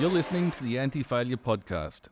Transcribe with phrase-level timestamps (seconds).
[0.00, 2.08] You're listening to the Anti Failure Podcast.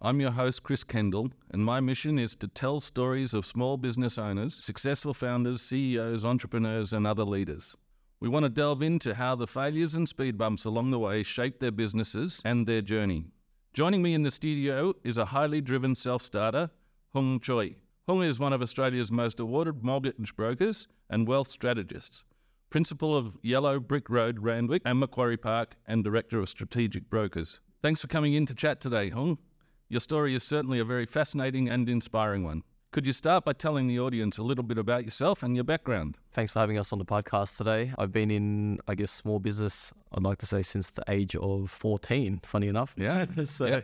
[0.00, 4.18] I'm your host, Chris Kendall, and my mission is to tell stories of small business
[4.18, 7.76] owners, successful founders, CEOs, entrepreneurs, and other leaders.
[8.18, 11.60] We want to delve into how the failures and speed bumps along the way shape
[11.60, 13.26] their businesses and their journey.
[13.72, 16.70] Joining me in the studio is a highly driven self starter,
[17.14, 17.76] Hung Choi.
[18.08, 22.24] Hung is one of Australia's most awarded mortgage brokers and wealth strategists
[22.70, 27.60] principal of Yellow Brick Road, Randwick, and Macquarie Park, and director of strategic brokers.
[27.82, 29.38] Thanks for coming in to chat today, Hung.
[29.88, 32.62] Your story is certainly a very fascinating and inspiring one.
[32.90, 36.16] Could you start by telling the audience a little bit about yourself and your background?
[36.32, 37.92] Thanks for having us on the podcast today.
[37.98, 41.70] I've been in, I guess, small business, I'd like to say, since the age of
[41.70, 42.94] 14, funny enough.
[42.96, 43.26] Yeah.
[43.44, 43.80] so Yeah.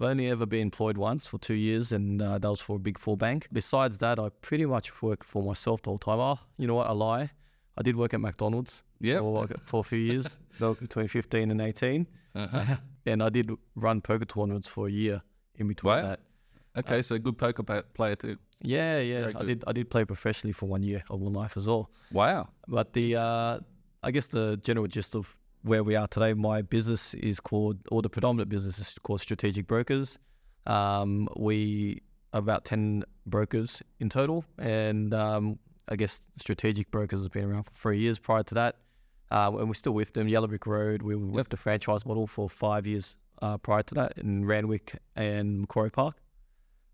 [0.00, 2.78] I've only ever been employed once for two years, and uh, that was for a
[2.78, 3.48] big four bank.
[3.52, 6.18] Besides that, I pretty much worked for myself the whole time.
[6.18, 6.88] Oh, you know what?
[6.88, 7.30] I lie.
[7.78, 9.20] I did work at McDonald's Yep.
[9.20, 12.06] for, for a few years, between 15 and 18.
[12.34, 12.76] Uh-huh.
[13.06, 15.22] and I did run poker tournaments for a year
[15.56, 16.02] in between Wow.
[16.02, 16.20] that.
[16.76, 18.36] Okay, so good poker pa- player too.
[18.62, 19.32] Yeah, yeah.
[19.36, 21.90] I did I did play professionally for one year of my life as well.
[22.12, 22.48] Wow.
[22.68, 23.58] But the uh,
[24.02, 28.00] I guess the general gist of where we are today, my business is called, or
[28.02, 30.18] the predominant business is called Strategic Brokers.
[30.66, 32.00] Um, we
[32.32, 37.64] are about ten brokers in total, and um, I guess Strategic Brokers has been around
[37.64, 38.18] for three years.
[38.18, 38.76] Prior to that,
[39.30, 40.28] uh, and we're still with them.
[40.28, 41.02] Yellow Brick Road.
[41.02, 45.62] We left the franchise model for five years uh, prior to that in Randwick and
[45.62, 46.16] Macquarie Park.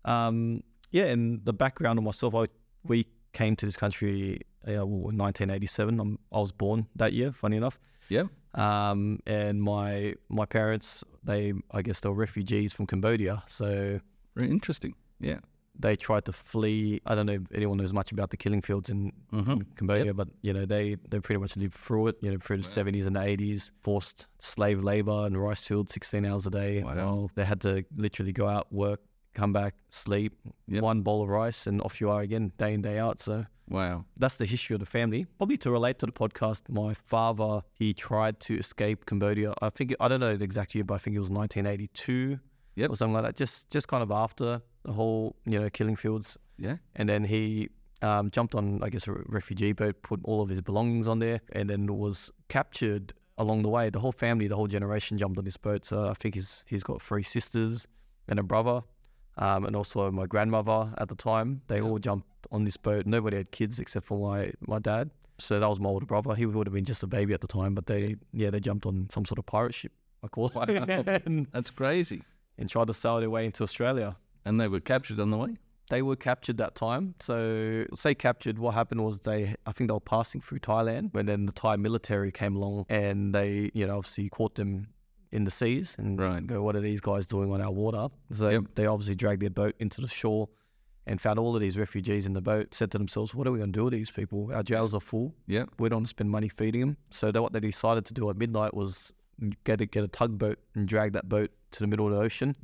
[0.05, 2.45] Um, yeah, and the background of myself, I
[2.83, 5.99] we came to this country uh, well, in 1987.
[5.99, 7.79] I'm, I was born that year, funny enough.
[8.09, 8.23] Yeah.
[8.55, 13.99] Um, and my my parents, they I guess they were refugees from Cambodia, so
[14.35, 14.95] Very interesting.
[15.19, 15.39] Yeah.
[15.79, 16.99] They tried to flee.
[17.05, 19.57] I don't know if anyone knows much about the killing fields in Mm-hmm.
[19.75, 22.15] Cambodia, but you know they they pretty much lived through it.
[22.21, 22.69] You know through the Wow.
[22.79, 26.83] seventies and eighties, forced slave labor and rice fields, sixteen hours a day.
[26.83, 27.29] Wow.
[27.35, 28.99] They had to literally go out, work,
[29.33, 30.33] come back, sleep,
[30.67, 30.81] Yep.
[30.83, 33.19] one bowl of rice, and off you are again, day in day out.
[33.19, 34.05] So Wow.
[34.17, 35.25] that's the history of the family.
[35.37, 39.53] Probably to relate to the podcast, my father he tried to escape Cambodia.
[39.61, 42.39] I think I don't know the exact year, but I think it was 1982
[42.75, 42.89] Yep.
[42.91, 43.35] or something like that.
[43.35, 46.77] Just just kind of after the whole you know killing fields, Yeah.
[46.95, 47.69] and then he
[48.01, 51.41] um, jumped on I guess a refugee boat, put all of his belongings on there,
[51.51, 53.89] and then was captured along the way.
[53.89, 55.85] The whole family, the whole generation jumped on this boat.
[55.85, 57.87] So I think he's he's got three sisters
[58.27, 58.81] and a brother.
[59.37, 61.83] Um, and also my grandmother at the time, they Yeah.
[61.83, 63.05] all jumped on this boat.
[63.05, 65.11] Nobody had kids except for my, my dad.
[65.37, 66.35] So that was my older brother.
[66.35, 68.85] He would have been just a baby at the time, but they yeah they jumped
[68.85, 70.63] on some sort of pirate ship, I call it, Wow.
[71.25, 72.21] and, That's crazy.
[72.57, 74.17] and tried to sail their way into Australia.
[74.45, 75.55] And they were captured on the way.
[75.89, 77.15] They were captured that time.
[77.19, 81.27] So say captured, what happened was they I think they were passing through Thailand, and
[81.27, 84.89] then the Thai military came along and they you know obviously caught them
[85.31, 86.45] in the seas and Right.
[86.45, 88.07] go, what are these guys doing on our water?
[88.31, 88.63] So Yep.
[88.75, 90.49] they obviously dragged their boat into the shore
[91.05, 92.73] and found all of these refugees in the boat.
[92.73, 94.51] Said to themselves, what are we going to do with these people?
[94.53, 95.35] Our jails are full.
[95.47, 95.65] Yeah.
[95.77, 96.97] We don't want to spend money feeding them.
[97.11, 99.13] So they, what they decided to do at midnight was
[99.65, 102.55] get a, get a tugboat and drag that boat to the middle of the ocean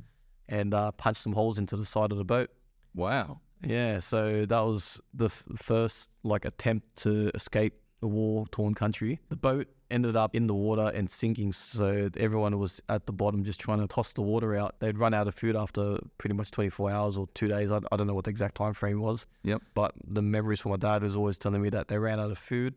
[0.48, 2.50] and uh, punch some holes into the side of the boat.
[2.94, 3.40] Wow.
[3.64, 9.20] Yeah, so that was the f- first like attempt to escape a war-torn country.
[9.28, 13.44] The boat ended up in the water and sinking, so everyone was at the bottom
[13.44, 14.76] just trying to toss the water out.
[14.80, 17.70] They'd run out of food after pretty much 24 hours or two days.
[17.70, 19.26] I, I don't know what the exact time frame was.
[19.44, 19.62] Yep.
[19.74, 22.38] But the memories from my dad was always telling me that they ran out of
[22.38, 22.74] food.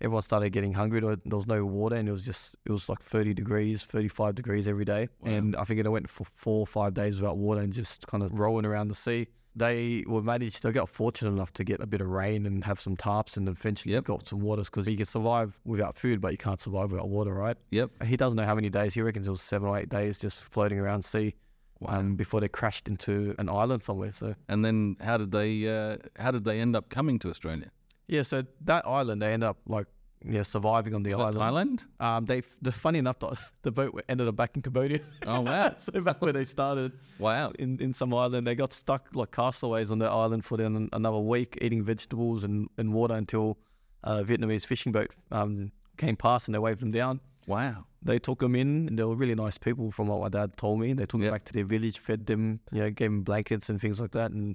[0.00, 1.00] Everyone started getting hungry.
[1.00, 4.34] There there was no water, and it was just it was like 30 degrees, 35
[4.34, 5.08] degrees every day.
[5.20, 5.30] Wow.
[5.32, 8.22] And I think it went for four or five days without water and just kind
[8.22, 11.86] of rolling around the sea they were managed they got fortunate enough to get a
[11.86, 14.04] bit of rain and have some tarps and eventually Yep.
[14.04, 17.32] got some waters because you can survive without food but you can't survive without water
[17.32, 18.02] right Yep.
[18.04, 20.36] he doesn't know how many days he reckons it was seven or eight days just
[20.40, 21.34] floating around sea
[21.80, 21.98] Wow.
[22.00, 25.96] um, before they crashed into an island somewhere so and then how did they uh,
[26.18, 27.70] how did they end up coming to Australia?
[28.08, 29.86] Yeah so that island they end up like
[30.24, 32.04] yeah surviving on the Was island Thailand?
[32.04, 35.74] um they the funny enough the, the boat ended up back in Cambodia Oh wow.
[35.76, 37.52] so back where they started wow.
[37.58, 38.46] in, in some island.
[38.46, 42.68] They got stuck like castaways on that island for then another week, eating vegetables and,
[42.78, 43.58] and water until
[44.04, 47.20] a Vietnamese fishing boat um, came past and they waved them down.
[47.46, 47.84] Wow.
[48.02, 50.78] They took them in, and they were really nice people, from what my dad told
[50.80, 50.92] me.
[50.92, 51.26] They took Yep.
[51.26, 54.12] them back to their village, fed them, you know, gave them blankets and things like
[54.12, 54.30] that.
[54.30, 54.54] And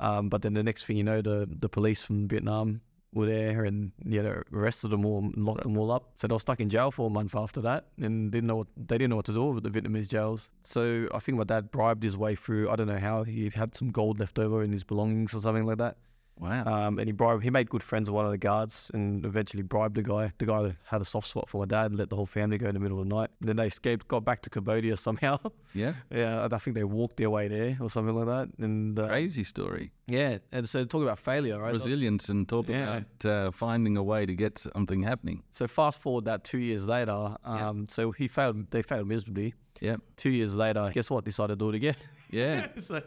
[0.00, 2.80] um, but then the next thing you know, the the police from Vietnam
[3.12, 6.10] were there and you know arrested them all, and locked them all up.
[6.14, 8.68] So they were stuck in jail for a month after that, and didn't know what
[8.76, 10.50] they didn't know what to do with the Vietnamese jails.
[10.64, 12.70] So I think my dad bribed his way through.
[12.70, 15.64] I don't know how he had some gold left over in his belongings or something
[15.64, 15.96] like that.
[16.40, 16.64] Wow.
[16.64, 19.62] Um, and he bribed, he made good friends with one of the guards and eventually
[19.62, 20.32] bribed the guy.
[20.38, 22.74] The guy had a soft spot for my dad, let the whole family go in
[22.74, 23.30] the middle of the night.
[23.40, 25.38] And Then they escaped, got back to Cambodia somehow.
[25.74, 25.94] yeah.
[26.10, 28.48] yeah, I think they walked their way there or something like that.
[28.64, 29.90] And uh, Crazy story.
[30.06, 31.72] yeah, and so talk about failure, right?
[31.72, 32.98] Resilience and talk Yeah.
[32.98, 35.42] about uh, finding a way to get something happening.
[35.52, 37.68] So fast forward that two years later, Yeah.
[37.68, 38.70] um, so he failed.
[38.70, 39.54] They failed miserably.
[39.80, 39.96] Yeah.
[40.16, 41.24] Two years later, guess what?
[41.24, 41.94] Decided to do it again.
[42.30, 42.68] Yeah.
[42.78, 43.00] so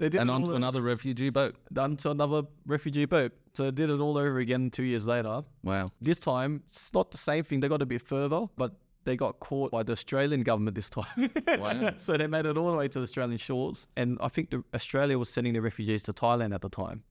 [0.00, 1.54] they did and onto another refugee boat.
[1.76, 3.32] onto another refugee boat.
[3.52, 5.42] So they did it all over again two years later.
[5.62, 5.88] Wow.
[6.00, 7.60] This time, it's not the same thing.
[7.60, 11.30] They got a bit further, but they got caught by the Australian government this time.
[11.58, 11.92] Wow.
[11.96, 13.88] so they made it all the way to the Australian shores.
[13.94, 17.02] And I think the, Australia was sending the refugees to Thailand at the time.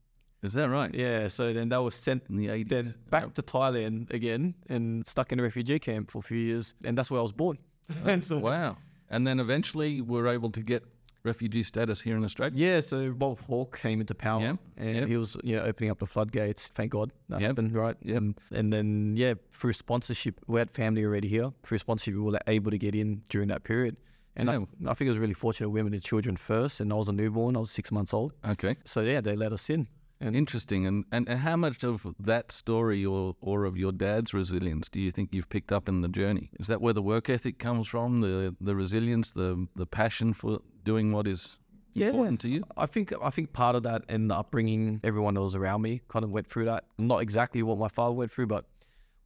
[0.42, 0.92] Is that right?
[0.92, 2.68] Yeah, so then they were sent In the 80s.
[2.70, 6.74] then back to Thailand again and stuck in a refugee camp for a few years.
[6.82, 7.58] And that's where I was born.
[7.90, 8.78] Oh, and so, Wow.
[9.10, 10.84] And then eventually we're able to get
[11.22, 12.54] refugee status here in Australia.
[12.56, 15.98] Yeah, so Bob Hawke came into power, Yep, and he was you know opening up
[15.98, 16.68] the floodgates.
[16.68, 17.96] Thank God that happened, right?
[18.02, 18.16] yep.
[18.16, 21.50] And, um, and then yeah, through sponsorship, we had family already here.
[21.62, 23.96] Through sponsorship, we were able to get in during that period.
[24.36, 24.60] And Yeah.
[24.86, 26.80] I, I think it was really fortunate women and children first.
[26.80, 28.32] And I was a newborn; I was six months old.
[28.48, 28.76] Okay.
[28.84, 29.88] So yeah, they let us in.
[30.22, 30.86] And Interesting.
[30.86, 35.00] And, and, and how much of that story or, or of your dad's resilience do
[35.00, 36.50] you think you've picked up in the journey?
[36.60, 40.60] Is that where the work ethic comes from, the, the resilience, the, the passion for
[40.84, 41.56] doing what is
[41.92, 42.08] Yeah.
[42.08, 42.64] important to you?
[42.76, 46.02] I think I think part of that and the upbringing, everyone that was around me
[46.08, 46.84] kind of went through that.
[46.98, 48.64] Not exactly what my father went through, but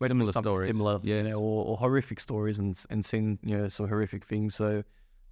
[0.01, 3.39] went through Similar something stories, similar, you know, or, or horrific stories, and and seen
[3.43, 4.55] you know some horrific things.
[4.55, 4.83] So,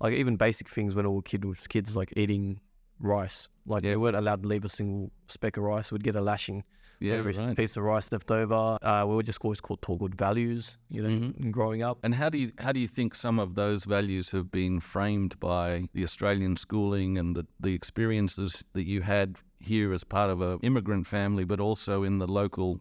[0.01, 2.61] like even basic things when I was kid, was kids like eating
[3.01, 3.91] rice, like Yeah.
[3.91, 5.91] they weren't allowed to leave a single speck of rice.
[5.91, 6.65] We'd get a lashing
[7.03, 7.57] Yeah, right.
[7.57, 8.79] piece of rice left over.
[8.83, 11.51] Uh, we were just always called taught good values, you know, Mhm.
[11.51, 11.99] growing up.
[12.03, 15.39] And how do you how do you think some of those values have been framed
[15.41, 20.41] by the Australian schooling and the, the experiences that you had here as part of
[20.41, 22.81] a immigrant family, but also in the local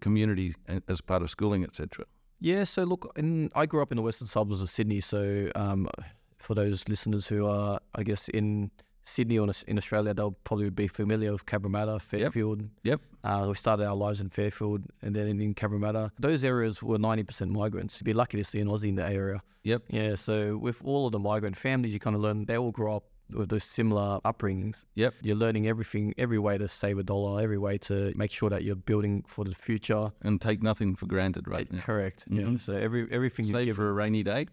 [0.00, 0.54] community
[0.88, 2.04] as part of schooling, etc.
[2.40, 5.00] Yeah, so look, in, I grew up in the western suburbs of Sydney.
[5.00, 5.88] So um,
[6.38, 8.70] for those listeners who are, I guess, in
[9.08, 12.68] Sydney or in Australia, they'll probably be familiar with Cabramatta, Fairfield.
[12.84, 13.00] Yep.
[13.24, 16.10] Uh, we started our lives in Fairfield and then in Cabramatta.
[16.18, 18.00] Those areas were 90% migrants.
[18.00, 19.42] You'd be lucky to see an Aussie in the area.
[19.64, 19.82] Yep.
[19.88, 22.96] Yeah, so with all of the migrant families, you kind of learn, they all grow
[22.96, 24.84] up with those similar upbringings.
[24.94, 25.14] Yep.
[25.22, 28.62] You're learning everything, every way to save a dollar, every way to make sure that
[28.62, 30.10] you're building for the future.
[30.22, 31.70] And take nothing for granted, right?
[31.70, 31.80] now.
[31.80, 32.24] Correct.
[32.30, 32.44] Yeah.
[32.44, 32.60] Mhm.
[32.60, 34.44] So every everything you Save give for a rainy day.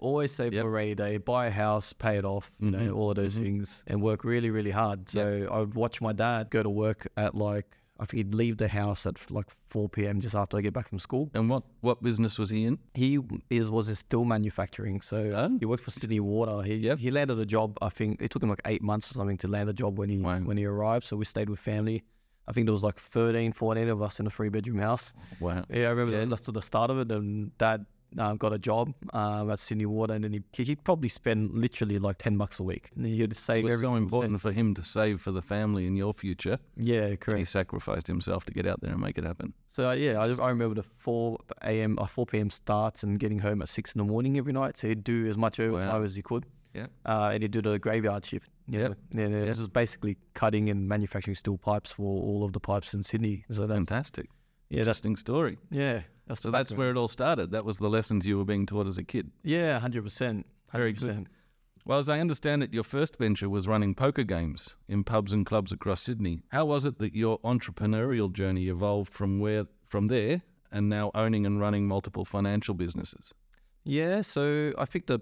[0.00, 0.62] Always save Yep.
[0.62, 3.16] for a rainy day, buy a house, pay it off, you know, Mhm, all of
[3.16, 3.42] those mhm.
[3.42, 5.08] things, and work really, really hard.
[5.08, 8.56] So I would watch my dad go to work at like I think he'd leave
[8.56, 10.20] the house at like 4 p.m.
[10.22, 11.30] just after I get back from school.
[11.34, 12.78] And what, what business was he in?
[12.94, 13.18] He
[13.50, 15.58] is was in steel manufacturing, so Oh.
[15.60, 16.62] he worked for Sydney Water.
[16.62, 16.98] He Yep.
[16.98, 17.76] he landed a job.
[17.82, 20.08] I think it took him like eight months or something to land a job when
[20.08, 20.38] he Wow.
[20.40, 21.04] when he arrived.
[21.04, 22.02] So we stayed with family.
[22.48, 25.12] I think there was like 13, 14 of us in a three bedroom house.
[25.38, 25.66] Wow.
[25.68, 26.24] Yeah, I remember Yeah.
[26.24, 27.12] that's to the start of it.
[27.12, 27.84] And dad
[28.18, 31.98] um, got a job um, at Sydney Water, and then he he'd probably spend literally
[31.98, 32.90] like ten bucks a week.
[32.96, 33.64] And he'd save.
[33.64, 34.40] It was so important cent.
[34.42, 36.58] for him to save for the family and your future.
[36.76, 39.52] Yeah, And he sacrificed himself to get out there and make it happen.
[39.72, 41.96] So uh, yeah, I, just, I remember the four a.m.
[42.00, 42.50] or four p.m.
[42.50, 44.76] starts and getting home at six in the morning every night.
[44.78, 46.02] So he'd do as much overtime Wow.
[46.02, 46.44] as he could.
[46.74, 46.86] Yeah.
[47.04, 48.48] Uh, and he'd do the graveyard shift.
[48.68, 48.80] Yeah.
[48.80, 48.98] Yep.
[49.12, 53.02] And it was basically cutting and manufacturing steel pipes for all of the pipes in
[53.02, 53.44] Sydney.
[53.50, 54.28] So that's Fantastic.
[54.68, 55.58] yeah, Interesting story.
[55.70, 57.50] yeah, that's So that's where it all started.
[57.50, 59.30] That was the lessons you were being taught as a kid.
[59.42, 61.06] yeah, hundred percent, Very hundred good.
[61.08, 61.26] percent.
[61.86, 65.44] Well, as I understand it, your first venture was running poker games in pubs and
[65.46, 66.42] clubs across Sydney.
[66.48, 71.46] How was it that your entrepreneurial journey evolved from where from there and now owning
[71.46, 73.32] and running multiple financial businesses?
[73.84, 75.20] Yeah, so I think the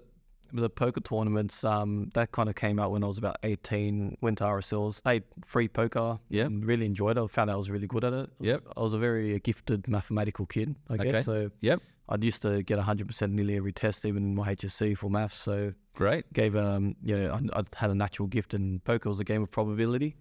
[0.53, 4.17] the poker tournaments um, that kind of came out when I was about eighteen.
[4.21, 6.19] Went to RSLs, played free poker.
[6.29, 6.47] Yep.
[6.47, 7.21] and really enjoyed it.
[7.21, 8.29] I found out I was really good at it.
[8.39, 8.63] Yep.
[8.77, 11.11] I was a very gifted mathematical kid, I Okay.
[11.11, 11.25] guess.
[11.25, 11.81] So Yep.
[12.09, 15.37] I used to get hundred percent nearly every test, even in my HSC for maths.
[15.37, 16.31] So Great.
[16.33, 19.43] gave um you know I, I had a natural gift, and poker was a game
[19.43, 20.15] of probability.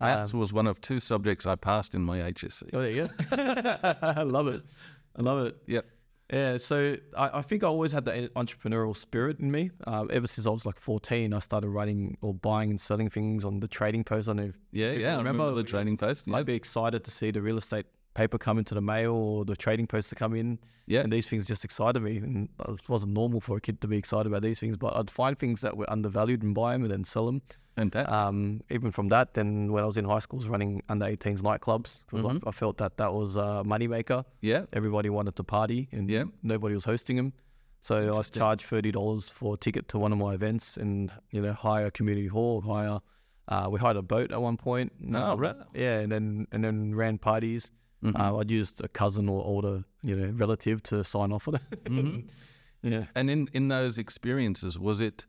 [0.00, 2.68] Maths was one of two subjects I passed in my HSC.
[2.74, 3.96] Oh, there you go.
[4.02, 4.62] I love it.
[5.18, 5.56] I love it.
[5.66, 5.86] Yep.
[6.32, 9.70] Yeah, so I, I think I always had the entrepreneurial spirit in me.
[9.86, 13.44] Um, ever since I was like 14, I started writing or buying and selling things
[13.44, 14.28] on the trading post.
[14.28, 15.14] I know Yeah, yeah.
[15.14, 16.28] I remember, remember the trading post.
[16.32, 17.86] I'd be excited to see the real estate
[18.16, 20.58] paper come into the mail or the trading post to come in.
[20.86, 21.00] Yeah.
[21.04, 22.16] And these things just excited me.
[22.18, 25.10] And it wasn't normal for a kid to be excited about these things, but I'd
[25.10, 27.42] find things that were undervalued and buy them and then sell them.
[27.76, 28.14] Fantastic.
[28.14, 31.04] Um, even from that, then when I was in high school, I was running under
[31.06, 32.42] 18s nightclubs because Mhm.
[32.46, 34.24] I, I felt that that was a moneymaker.
[34.40, 34.62] yeah.
[34.72, 36.24] Everybody wanted to party and Yeah.
[36.42, 37.32] nobody was hosting them.
[37.82, 41.40] So I charged thirty dollars for a ticket to one of my events, and you
[41.42, 42.98] know, hire a community hall, hire
[43.48, 44.90] Uh, we hired a boat at one point.
[45.14, 45.54] Oh, Um, right.
[45.72, 47.70] Yeah, and then and then ran parties.
[48.04, 48.18] Mhm.
[48.20, 51.84] Uh, I'd used a cousin or older, you know, relative to sign off on it.
[51.84, 52.24] Mhm.
[52.82, 53.04] yeah.
[53.14, 55.26] And in, in those experiences, was it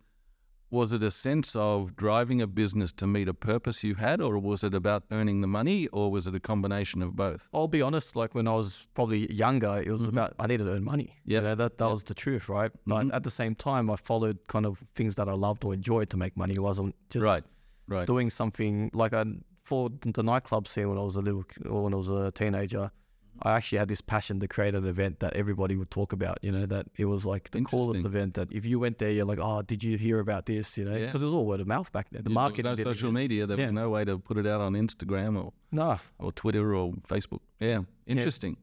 [0.69, 4.37] was it a sense of driving a business to meet a purpose you had, or
[4.37, 7.47] was it about earning the money, or was it a combination of both?
[7.53, 8.17] I'll be honest.
[8.17, 11.05] Like when I was probably younger, it was about I needed to earn money.
[11.21, 11.31] Mm-hmm.
[11.31, 11.91] You know, that that Yep.
[11.91, 12.71] was the truth, right?
[12.85, 13.13] But Mhm.
[13.15, 16.17] at the same time, I followed kind of things that I loved or enjoyed to
[16.17, 16.55] make money.
[16.55, 17.45] It wasn't just right,
[17.87, 18.05] right.
[18.05, 19.23] doing something like I
[19.67, 22.89] for the nightclub scene when I was a little when I was a teenager.
[23.43, 26.39] I actually had this passion to create an event that everybody would talk about.
[26.41, 28.33] You know that it was like the coolest event.
[28.33, 30.75] That if you went there, you're like, oh, did you hear about this?
[30.77, 31.05] You know, Yeah.
[31.07, 32.23] because it was all word of mouth back then.
[32.23, 33.45] The Yeah, market there was no social media.
[33.45, 36.93] There was no way to put it out on Instagram or, No, or Twitter or
[36.93, 37.41] Facebook.
[37.59, 38.57] Yeah, interesting.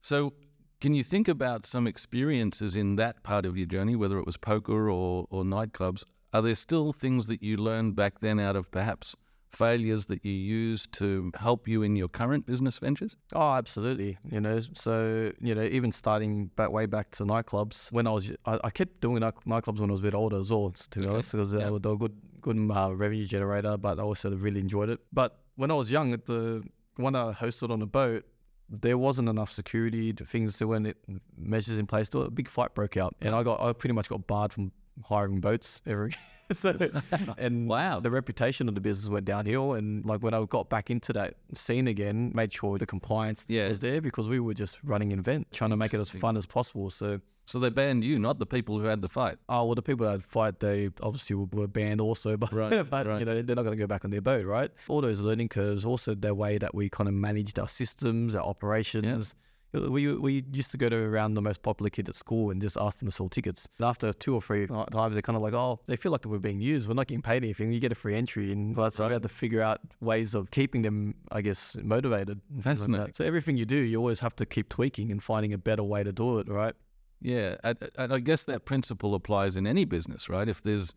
[0.00, 0.32] So,
[0.80, 4.36] can you think about some experiences in that part of your journey, whether it was
[4.36, 6.02] poker or, or nightclubs?
[6.32, 9.14] Are there still things that you learned back then out of perhaps
[9.54, 13.16] failures that you use to help you in your current business ventures?
[13.34, 14.18] Oh, absolutely.
[14.30, 18.30] You know, so you know, even starting back way back to nightclubs when I was,
[18.44, 20.70] I, I kept doing night, nightclubs when I was a bit older as well.
[20.90, 21.12] To be Okay.
[21.14, 21.70] honest, because they, Yeah.
[21.70, 23.76] were, they were good, good uh, revenue generator.
[23.76, 25.00] But I also really enjoyed it.
[25.12, 26.62] But when I was young, at the
[26.96, 28.24] one I hosted on a boat,
[28.68, 30.12] there wasn't enough security.
[30.12, 30.96] Things there weren't
[31.36, 32.08] measures in place.
[32.14, 34.72] A big fight broke out, and I got, I pretty much got barred from
[35.04, 36.10] hiring boats ever.
[36.52, 36.76] so,
[37.38, 38.00] and Wow.
[38.00, 39.74] the reputation of the business went downhill.
[39.74, 43.68] And like when I got back into that scene again, made sure the compliance Yeah.
[43.68, 46.36] was there because we were just running an event, trying to make it as fun
[46.36, 46.90] as possible.
[46.90, 49.36] So, So they banned you, not the people who had the fight.
[49.48, 53.06] oh well, the people that had fight, they obviously were, banned also, but, Right, but
[53.06, 53.18] right.
[53.20, 54.70] you know they're not going to go back on their boat, right?
[54.88, 58.42] All those learning curves, also the way that we kind of managed our systems, our
[58.44, 59.34] operations.
[59.74, 62.60] Uh, we, we used to go to around the most popular kid at school and
[62.60, 63.68] just ask them to sell tickets.
[63.78, 66.24] And after two or three uh, times, they're kind of like, oh, they feel like
[66.24, 66.88] we're being used.
[66.88, 67.72] We're not getting paid anything.
[67.72, 68.52] You get a free entry.
[68.52, 69.12] And that's so we Right.
[69.14, 72.40] had to figure out ways of keeping them, I guess, motivated.
[72.48, 72.64] things like.
[72.78, 73.14] Fascinating.
[73.16, 76.04] So everything you do, you always have to keep tweaking and finding a better way
[76.04, 76.74] to do it, right?
[77.20, 80.46] Yeah, and and I guess that principle applies in any business, right?
[80.48, 80.94] If there's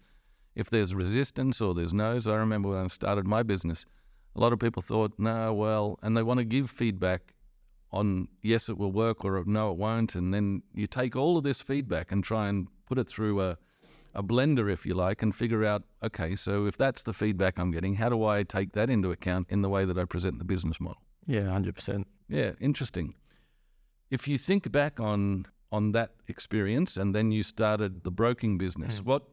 [0.56, 3.86] if there's resistance or there's no's, I remember when I started my business,
[4.36, 7.34] a lot of people thought, no, well, and they want to give feedback
[7.92, 11.44] on yes, it will work or no, it won't, and then you take all of
[11.44, 13.58] this feedback and try and put it through a
[14.18, 17.70] a blender, if you like, and figure out, okay, so if that's the feedback I'm
[17.70, 20.46] getting, how do I take that into account in the way that I present the
[20.46, 21.02] business model?
[21.28, 22.04] Yeah, 100%.
[22.28, 23.14] Yeah, interesting.
[24.10, 29.02] If you think back on on that experience and then you started the broking business,
[29.02, 29.06] mm.
[29.06, 29.24] what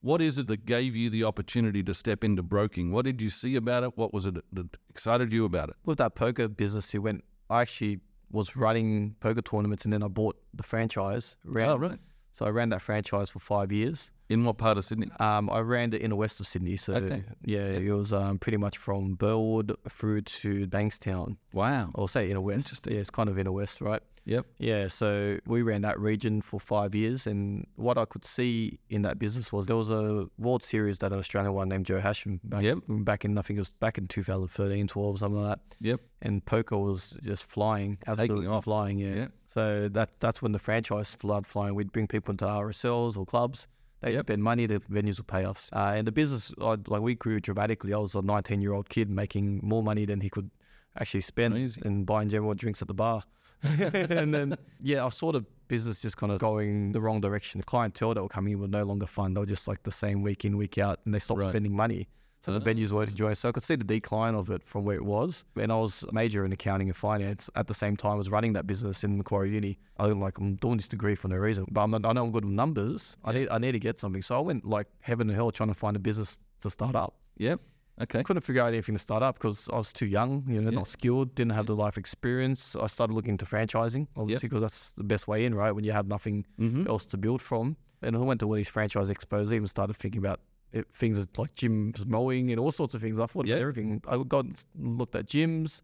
[0.00, 2.92] what is it that gave you the opportunity to step into broking?
[2.92, 3.96] What did you see about it?
[3.96, 5.76] What was it that excited you about it?
[5.84, 10.08] With that poker business, it went, I actually was running poker tournaments and then I
[10.08, 11.36] bought the franchise.
[11.44, 11.98] Ran, Oh, right.
[12.32, 14.10] So I ran that franchise for five years.
[14.30, 15.10] In what part of Sydney?
[15.20, 16.76] Um, I ran it in the west of Sydney.
[16.76, 17.24] So Okay.
[17.44, 21.36] yeah, it was um, pretty much from Burwood through to Bankstown.
[21.52, 21.90] Wow.
[21.94, 22.58] I'll say inner west.
[22.66, 22.94] Interesting.
[22.94, 24.02] Yeah, it's kind of inner west, right?
[24.26, 24.46] Yep.
[24.58, 29.02] Yeah, so we ran that region for five years, and what I could see in
[29.02, 32.40] that business was there was a World Series that an Australian one named Joe Hachem
[32.42, 32.78] back, Yep.
[32.88, 35.76] back in I think it was back in 2013, 12, something like that.
[35.80, 36.00] Yep.
[36.22, 38.64] And poker was just flying, absolutely off.
[38.64, 38.98] flying.
[38.98, 39.14] Yeah.
[39.14, 39.32] Yep.
[39.52, 41.74] So that that's when the franchise started flying.
[41.74, 43.68] We'd bring people into RSLs or clubs.
[44.04, 44.20] They'd Yep.
[44.26, 45.70] spend money, the venues will pay us.
[45.72, 47.92] Uh, and the business, I, like we grew dramatically.
[47.94, 50.50] I was a 19 year old kid making more money than he could
[50.98, 51.86] actually spend Amazing.
[51.86, 53.22] and buying general drinks at the bar.
[53.62, 57.60] and then, yeah, I saw the business just kind of going the wrong direction.
[57.60, 59.32] The clientele that were coming in were no longer fun.
[59.32, 61.48] They were just like the same week in, week out, and they stopped Right.
[61.50, 62.06] spending money.
[62.44, 63.34] So the venues weren't enjoying.
[63.36, 65.44] So I could see the decline of it from where it was.
[65.56, 68.52] And I was a major in accounting and finance at the same time as running
[68.52, 69.78] that business in Macquarie Uni.
[69.98, 71.64] I was like, I'm doing this degree for no reason.
[71.70, 73.16] But I'm, I know I'm good with numbers.
[73.24, 74.20] I need I need to get something.
[74.20, 77.14] So I went like heaven and hell trying to find a business to start up.
[77.38, 77.60] Yep.
[78.02, 78.22] Okay.
[78.24, 80.78] Couldn't figure out anything to start up because I was too young, you know, Yeah.
[80.80, 82.74] not skilled, didn't have the life experience.
[82.76, 85.72] I started looking into franchising, obviously, because that's the best way in, right?
[85.72, 86.88] When you have nothing Mm-hmm.
[86.88, 87.76] else to build from.
[88.02, 90.40] And I went to one of these franchise expos, even started thinking about
[90.74, 93.18] it, things like gyms, mowing, and all sorts of things.
[93.18, 93.54] I thought Yeah.
[93.54, 94.02] about everything.
[94.06, 94.46] I would got
[94.78, 95.80] looked at gyms.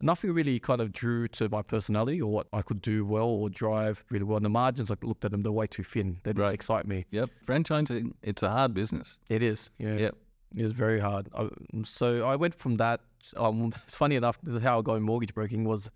[0.00, 3.48] Nothing really kind of drew to my personality or what I could do well or
[3.48, 4.36] drive really well.
[4.36, 6.18] And the margins, I looked at them, they're way too thin.
[6.24, 6.54] They didn't Right.
[6.54, 7.06] excite me.
[7.12, 7.30] Yep.
[7.46, 9.18] Franchising, it's a hard business.
[9.28, 9.70] It is.
[9.78, 9.96] Yeah.
[9.96, 10.16] Yep.
[10.56, 11.28] It was very hard.
[11.34, 11.48] I,
[11.84, 13.00] so I went from that.
[13.36, 14.40] Um, it's funny enough.
[14.42, 15.62] This is how I got in mortgage broking.
[15.64, 15.88] Was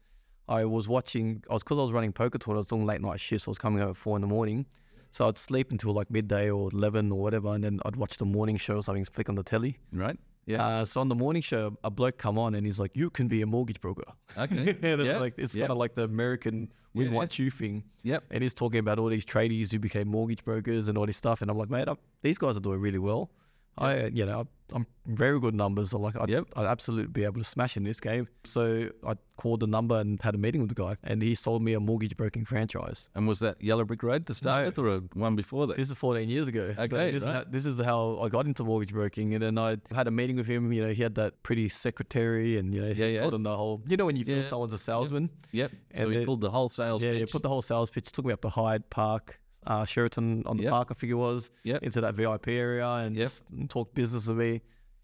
[0.49, 1.43] I was watching.
[1.51, 2.55] I was because I was running poker tour.
[2.55, 3.49] I was doing late night shifts.
[3.49, 4.67] I was coming home at four in the morning.
[5.11, 8.25] So I'd sleep until like midday or eleven or whatever, and then I'd watch the
[8.27, 9.05] morning show or something.
[9.05, 9.79] Flick on the telly.
[9.93, 10.19] Right?
[10.47, 10.65] Yeah.
[10.65, 13.27] Uh, so on the morning show, a bloke come on and he's like, "You can
[13.29, 14.05] be a mortgage broker."
[14.39, 14.77] Okay.
[14.83, 15.19] and it's Yeah.
[15.19, 17.13] like it's kind of like the American "we Yeah.
[17.13, 17.83] want you" thing.
[18.05, 18.25] Yep.
[18.31, 21.43] And he's talking about all these tradies who became mortgage brokers and all this stuff.
[21.43, 23.31] And I'm like, mate, i these guys are doing really well.
[23.79, 25.93] I, you know, I'm very good numbers.
[25.93, 26.47] I'm like, I'd, Yep.
[26.57, 28.27] I'd absolutely be able to smash in this game.
[28.45, 31.63] So I called the number and had a meeting with the guy, and he sold
[31.63, 33.09] me a mortgage broking franchise.
[33.15, 34.67] And was that Yellow Brick Road to start No.
[34.67, 35.77] with, or a one before that?
[35.77, 36.73] This is 14 years ago.
[36.77, 39.57] But Okay, this, is how, this is how I got into mortgage broking, and then
[39.59, 40.73] I had a meeting with him.
[40.73, 43.21] You know, he had that pretty secretary, and you know, Yeah, he yeah.
[43.21, 43.83] told him the whole.
[43.89, 44.43] You know, when you feel Yeah.
[44.43, 45.31] someone's a salesman.
[45.53, 45.71] Yep.
[45.97, 47.21] So And he it- pulled the whole sales Yeah, pitch.
[47.21, 47.27] yeah.
[47.33, 48.11] Put the whole sales pitch.
[48.11, 50.71] Took me up to Hyde Park, uh, Sheraton on the Yep.
[50.73, 51.51] park, I think it was.
[51.65, 51.83] Yep.
[51.83, 53.25] Into that VIP area and Yep.
[53.25, 54.63] just talked business with me.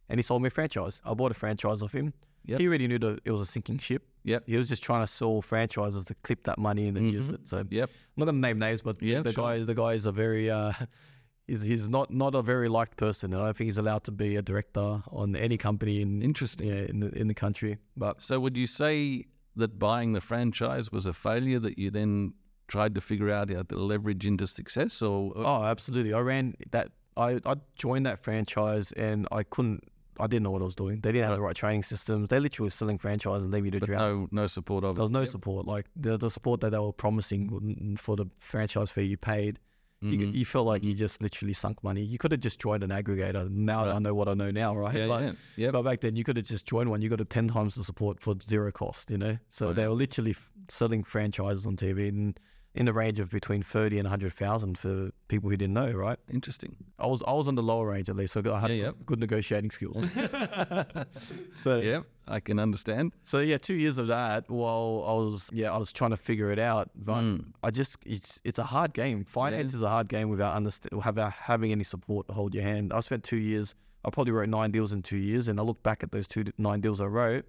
[0.09, 1.00] And he sold me a franchise.
[1.04, 2.12] I bought a franchise off him.
[2.45, 2.61] Yep.
[2.61, 4.02] He already knew that it was a sinking ship.
[4.25, 4.45] Yep.
[4.47, 7.35] He was just trying to sell franchises to clip that money and use Mhm.
[7.35, 7.49] it.
[7.49, 7.88] So Yep.
[7.90, 9.45] I'm not gonna name names, but Yeah, the sure.
[9.45, 10.73] guy the guy is a very uh,
[11.47, 13.33] he's he's not not a very liked person.
[13.33, 16.66] and I don't think he's allowed to be a director on any company in Interesting.
[16.69, 17.78] yeah in the in the country.
[17.97, 19.26] But So would you say
[19.57, 22.35] that buying the franchise was a failure that you then
[22.73, 26.88] tried to figure out how to leverage into success, or oh, absolutely, I ran that.
[27.17, 29.81] I I joined that franchise and I couldn't.
[30.25, 30.97] I didn't know what I was doing.
[31.05, 32.29] They didn't have the right training systems.
[32.29, 34.02] They literally were selling franchises and leave you to but drown.
[34.02, 35.67] no no support of There was no support.
[35.75, 39.59] Like the the support that they were promising for the franchise fee you paid.
[40.05, 40.35] You, Mhm.
[40.35, 42.02] you felt like you just literally sunk money.
[42.02, 43.49] You could have just joined an aggregator.
[43.49, 43.95] Now Right.
[43.95, 44.97] I know what I know now, right?
[44.97, 45.71] Yeah, But- yeah, yeah.
[45.71, 47.00] But back then, you could have just joined one.
[47.02, 49.11] You got a ten times the support for zero cost.
[49.12, 50.35] You know, so they were literally
[50.69, 52.38] selling franchises on TV and
[52.75, 55.91] in the range of between thirty and hundred thousand for people who didn't know.
[55.91, 56.19] Right?
[56.33, 56.76] Interesting.
[56.99, 58.91] I was I was on the lower range at least, so I had Yeah, yeah.
[59.07, 60.05] good- negotiating skills.
[61.57, 63.12] so Yeah, I can understand.
[63.25, 66.50] so yeah, two years of that while I was yeah I was trying to figure
[66.50, 66.91] it out.
[66.95, 67.45] But Mm.
[67.62, 69.25] I just it's it's a hard game.
[69.25, 72.93] Finance is a hard game without understand without having any support to hold your hand.
[72.93, 73.75] I spent two years.
[74.05, 76.45] I probably wrote nine deals in two years, and I look back at those two
[76.59, 77.45] nine deals I wrote,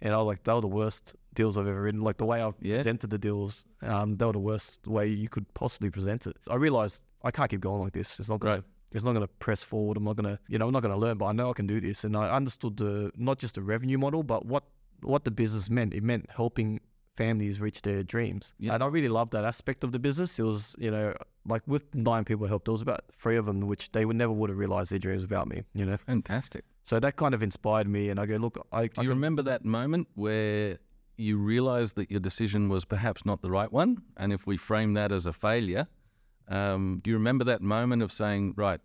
[0.00, 2.02] and I was like, they were the worst deals I've ever written.
[2.02, 2.76] Like the way I Yeah.
[2.76, 6.36] presented the deals, um, they were the worst way you could possibly present it.
[6.48, 8.20] I realized I can't keep going like this.
[8.20, 8.64] It's not gonna, Right.
[8.92, 9.96] It's not going to press forward.
[9.96, 11.52] I'm not going to, you know, I'm not going to learn, but I know I
[11.52, 12.04] can do this.
[12.04, 14.64] And I understood the not just the revenue model, but what
[15.02, 15.92] what the business meant.
[15.94, 16.78] It meant helping
[17.16, 18.54] families reach their dreams.
[18.58, 18.74] Yeah.
[18.74, 20.38] And I really loved that aspect of the business.
[20.38, 21.12] It was, you know,
[21.46, 24.16] like with nine people I helped, there was about three of them which they would
[24.16, 25.62] never would have realized their dreams without me.
[25.74, 26.64] You know, Fantastic.
[26.84, 28.10] So that kind of inspired me.
[28.10, 30.78] And I go, look, I, Do I you remember that moment where
[31.16, 34.02] you realized that your decision was perhaps not the right one?
[34.16, 35.86] And if we frame that as a failure,
[36.48, 38.80] um, do you remember that moment of saying, right,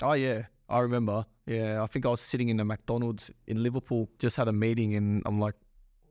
[0.00, 1.26] Oh yeah, I remember.
[1.46, 4.94] Yeah, I think I was sitting in a McDonald's in Liverpool, just had a meeting,
[4.94, 5.54] and I'm like,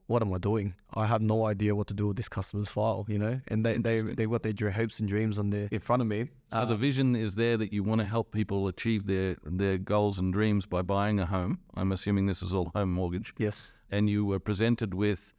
[0.08, 0.74] "What am I doing?
[0.93, 3.78] I have no idea what to do with this customer's file." You know, and they
[3.78, 6.30] they they got their hopes and dreams on their in front of me.
[6.52, 9.78] so the Uh, vision is there that you want to help people achieve their, their
[9.78, 11.60] goals and dreams by buying a home?
[11.76, 13.34] I'm assuming this is all home mortgage.
[13.38, 15.34] yes, And you were presented with,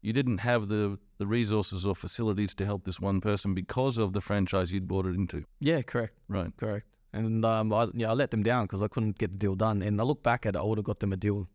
[0.00, 4.12] you didn't have the, the resources or facilities to help this one person because of
[4.12, 5.44] the franchise you'd bought it into.
[5.60, 6.52] yeah, correct, Right.
[6.56, 6.86] correct.
[7.12, 9.82] And um, I yeah, I let them down because I couldn't get the deal done.
[9.86, 11.48] And I look back at it, I would have got them a deal.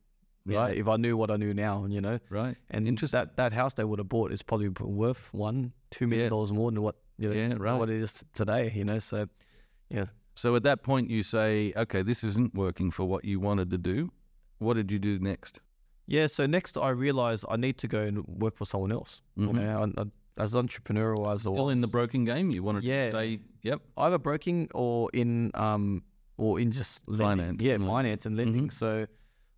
[0.46, 0.78] Right?
[0.78, 2.20] If I knew what I knew now, you know.
[2.30, 2.56] Right.
[2.70, 3.20] And Interesting.
[3.20, 6.30] that that house they would have bought is probably worth one, two million Yeah.
[6.30, 7.74] dollars more than what you know, Yeah, right.
[7.80, 8.72] what it is today.
[8.76, 9.28] You know, so
[9.90, 10.06] yeah.
[10.36, 13.78] So at that point, you say, okay, this isn't working for what you wanted to
[13.78, 14.10] do.
[14.60, 15.60] What did you do next?
[16.08, 19.22] Yeah, so next I realized I need to go and work for someone else.
[19.38, 19.48] Mhm.
[19.48, 20.06] You know, I, I,
[20.44, 22.50] as entrepreneurial as Still in the broken game?
[22.52, 23.06] You wanted Yeah.
[23.06, 23.82] to stay, yep.
[23.98, 26.04] either broking or in um
[26.38, 27.58] or in just lending.
[27.60, 28.68] Finance Yeah, finance and lending.
[28.70, 28.74] Mhm.
[28.74, 29.06] So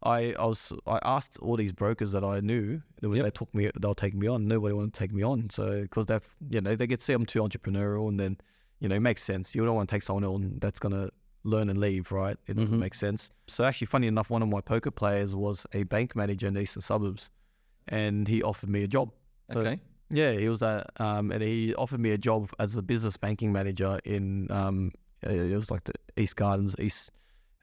[0.03, 3.23] I, I was I asked all these brokers that I knew that Yep.
[3.23, 4.47] they took me they'll take me on.
[4.47, 5.49] Nobody wanted to take me on.
[5.51, 8.37] So because they've you know they get see I'm too entrepreneurial and then
[8.79, 9.53] you know it makes sense.
[9.55, 11.09] You don't want to take someone on that's gonna
[11.43, 12.37] learn and leave, right?
[12.47, 12.79] It doesn't Mhm.
[12.79, 13.31] make sense.
[13.47, 16.61] So actually, funny enough, one of my poker players was a bank manager in the
[16.61, 17.29] eastern suburbs,
[17.87, 19.11] and he offered me a job.
[19.51, 19.79] So- Okay.
[20.13, 23.51] Yeah, he was at, um, and he offered me a job as a business banking
[23.53, 24.91] manager in, um,
[25.23, 27.11] it was like the East Gardens, East,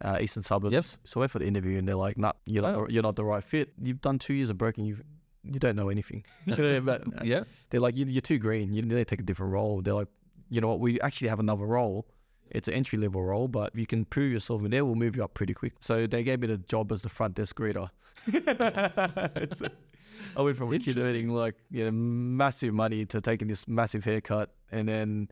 [0.03, 0.73] uh, Eastern Suburbs.
[0.73, 0.85] Yep.
[1.05, 2.87] So I went for the interview, and they're like, "Nah, you're not, Oh.
[2.87, 3.73] the, you're not the right fit.
[3.83, 4.85] You've done two years of broking.
[4.85, 4.99] You,
[5.45, 7.45] you don't know anything." But uh, Yeah.
[7.71, 8.73] they're like, you, "You're too green.
[8.73, 10.09] You need to take a different role." They're like,
[10.51, 10.81] "You know what?
[10.81, 12.07] We actually have another role.
[12.51, 15.15] It's an entry level role, but if you can prove yourself in there, we'll move
[15.17, 17.91] you up pretty quick." So they gave me the job as the front desk greeter.
[18.27, 19.63] It's-
[20.37, 24.05] I went from a kid earning like you know massive money to taking this massive
[24.05, 25.29] haircut, and then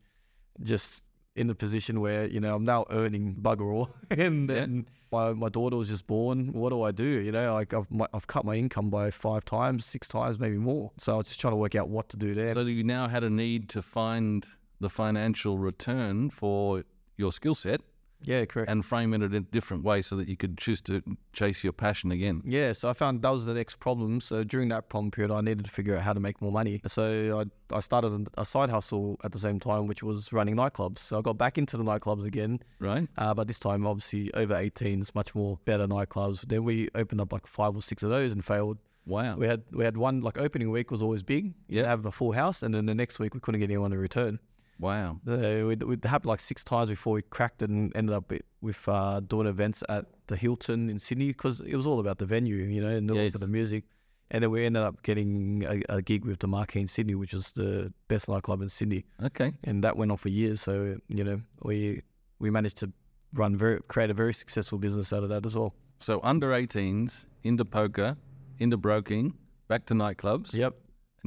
[0.62, 1.02] just
[1.37, 4.55] in the position where you know I'm now earning bugger all, and Yeah.
[4.57, 6.53] then my my daughter was just born.
[6.53, 7.05] What do I do?
[7.05, 10.57] You know, like I've my, I've cut my income by five times, six times, maybe
[10.59, 10.90] more.
[10.99, 12.53] So I was just trying to work out what to do there.
[12.55, 14.46] So you now had a need to find
[14.81, 16.85] the financial return for
[17.16, 17.81] your skill set.
[18.22, 18.70] Yeah, correct.
[18.70, 21.02] and frame it in a different way so that you could choose to
[21.33, 22.42] chase your passion again.
[22.44, 24.20] Yeah, so I found that was the next problem.
[24.20, 26.81] So during that problem period, I needed to figure out how to make more money.
[26.88, 30.98] So I, I started a side hustle at the same time, which was running nightclubs.
[30.98, 33.07] So I got back into the nightclubs again, Right?
[33.18, 36.40] uh, but this time obviously over 18s, much more better nightclubs.
[36.48, 38.79] Then we opened up like five or six of those and failed.
[39.07, 39.37] Wow.
[39.37, 41.55] We had we had one like opening week was always big.
[41.68, 41.85] Yeah.
[41.87, 44.40] have a full house, and then the next week we couldn't get anyone to return.
[44.79, 45.21] Wow.
[45.27, 48.89] Uh, we'd, we'd happened like six times before we cracked it and ended up with,
[48.89, 52.57] uh, doing events at the Hilton in Sydney because it was all about the venue,
[52.57, 53.33] you know, and also Yes.
[53.35, 53.85] the music.
[54.31, 57.33] And then we ended up getting a, a gig with the Marquee in Sydney, which
[57.33, 59.53] is the best nightclub in Sydney, Okay.
[59.65, 60.61] and that went on for years.
[60.61, 62.03] So you know, we
[62.41, 62.91] we managed to
[63.35, 65.75] run very create a very successful business out of that as well.
[66.01, 68.17] So under 18s, into poker,
[68.59, 69.33] into broking,
[69.69, 70.53] back to nightclubs.
[70.53, 70.75] Yep,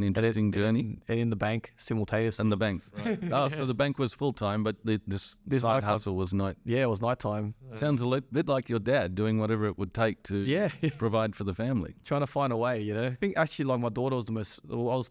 [0.02, 0.80] An And it- interesting journey.
[0.80, 2.42] and, and in the bank simultaneously.
[2.44, 2.84] And the bank.
[3.06, 3.20] Right.
[3.32, 6.34] oh, so the bank was full time, but the, this, This side nightclub- hustle was
[6.34, 6.58] night.
[6.66, 7.54] yeah, it was nighttime.
[7.74, 11.36] Sounds a li- bit like your dad doing whatever it would take to Yeah, provide
[11.36, 11.96] for the family.
[12.04, 13.08] trying to find a way, you know.
[13.08, 14.60] I think actually, like my daughter was the most.
[14.68, 15.10] Well, I was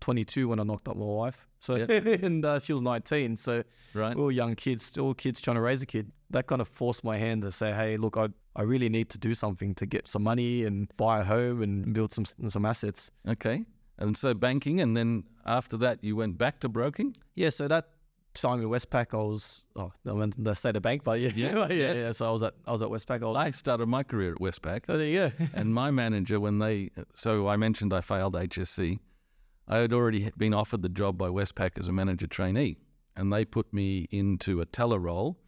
[0.00, 1.74] 22 when I knocked up my wife, so
[2.28, 3.36] and uh, she was 19.
[3.36, 3.62] So
[3.94, 4.16] Right?
[4.16, 6.12] we were young kids, still kids trying to raise a kid.
[6.30, 9.18] That kind of forced my hand to say, hey, look, I I really need to
[9.18, 13.10] do something to get some money and buy a home and build some some assets.
[13.28, 13.64] Okay.
[14.00, 17.14] And so banking, and then after that, you went back to broking?
[17.34, 17.90] Yeah, so that
[18.34, 21.52] time in Westpac, I was oh, I went to say the bank, but yeah, Yeah,
[21.68, 21.92] yeah, yeah.
[21.92, 23.22] yeah, So I was at I was at Westpac.
[23.22, 24.84] I was, I started my career at Westpac.
[24.88, 25.32] oh, there you go.
[25.54, 28.98] and my manager, when they, so I mentioned I failed HSC,
[29.68, 32.78] I had already been offered the job by Westpac as a manager trainee,
[33.16, 35.38] and they put me into a teller role.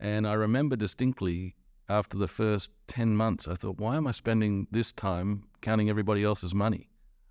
[0.00, 1.56] And I remember distinctly
[1.88, 6.22] after the first 10 months, I thought, why am I spending this time counting everybody
[6.22, 6.88] else's money?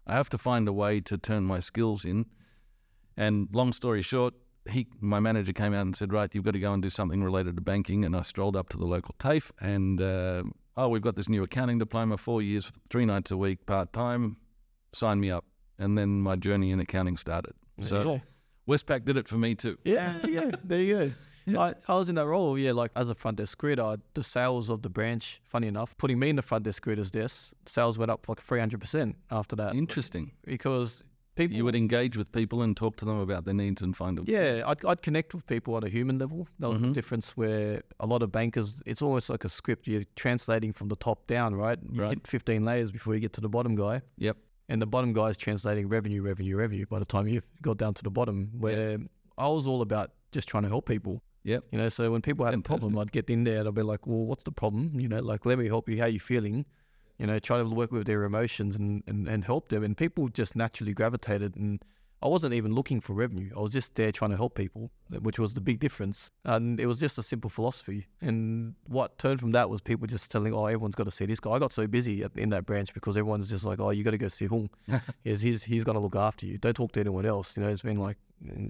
[0.07, 2.25] I have to find a way to turn my skills in.
[3.15, 4.33] And long story short,
[4.69, 7.23] he, my manager came out and said, right, you've got to go and do something
[7.23, 8.05] related to banking.
[8.05, 10.43] And I strolled up to the local TAFE and, uh,
[10.75, 14.37] oh, we've got this new accounting diploma, four years, three nights a week, part time.
[14.93, 15.45] Sign me up.
[15.77, 17.53] And then my journey in accounting started.
[17.81, 18.19] So Yeah.
[18.67, 19.77] Westpac did it for me too.
[19.83, 21.11] Yeah, yeah, there you go.
[21.47, 21.59] Yeah.
[21.87, 24.69] I, I was in that role, yeah, like as a front desk greeter, the sales
[24.69, 28.11] of the branch, funny enough, putting me in the front desk greeter's desk, sales went
[28.11, 29.73] up like 300% after that.
[29.75, 30.31] Interesting.
[30.45, 31.03] Because
[31.35, 34.17] people, You would engage with people and talk to them about their needs and find
[34.17, 34.25] them.
[34.27, 36.47] yeah, I'd, I'd connect with people on a human level.
[36.59, 36.87] That was Mhm.
[36.87, 39.87] the difference where a lot of bankers, it's almost like a script.
[39.87, 41.77] You're translating from the top down, right?
[41.91, 42.09] You Right.
[42.09, 44.01] hit 15 layers before you get to the bottom guy.
[44.17, 44.37] Yep.
[44.69, 47.93] And the bottom guy is translating revenue, revenue, revenue by the time you've got down
[47.93, 48.97] to the bottom, where
[49.37, 51.21] I was all about just trying to help people.
[51.47, 51.63] Yep.
[51.71, 53.81] You know, so when people had a problem, I'd get in there and I'd be
[53.81, 54.99] like, well, what's the problem?
[54.99, 55.97] You know, like, let me help you.
[55.97, 56.65] How you feeling?
[57.19, 59.81] You know, try to work with their emotions and, and, and help them.
[59.81, 61.55] And people just naturally gravitated.
[61.55, 61.81] And
[62.21, 63.49] I wasn't even looking for revenue.
[63.55, 66.31] I was just there trying to help people, which was the big difference.
[66.43, 68.07] And it was just a simple philosophy.
[68.19, 71.39] And what turned from that was people just telling, oh, everyone's got to see this
[71.39, 71.51] guy.
[71.51, 74.11] I got so busy at, in that branch because everyone's just like, oh, you got
[74.11, 74.69] to go see Hung.
[75.23, 76.57] he's, he's, he's going to look after you.
[76.57, 77.55] Don't talk to anyone else.
[77.55, 78.17] You know, it's been like,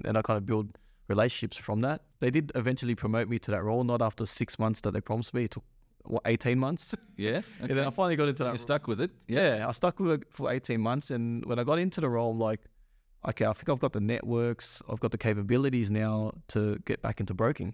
[0.05, 2.01] and I kind of build relationships from that.
[2.19, 5.33] They did eventually promote me to that role, not after six months that they promised
[5.33, 5.45] me.
[5.45, 5.63] It took
[6.03, 6.95] what, 18 months.
[7.17, 7.41] Yeah.
[7.59, 8.51] and then I finally got into that.
[8.51, 9.11] You stuck with it.
[9.27, 9.57] Yeah.
[9.57, 11.09] yeah, I stuck with it for 18 months.
[11.11, 12.59] And when I got into the role, I'm like,
[13.27, 17.19] okay, I think I've got the networks, I've got the capabilities now to get back
[17.19, 17.73] into broking.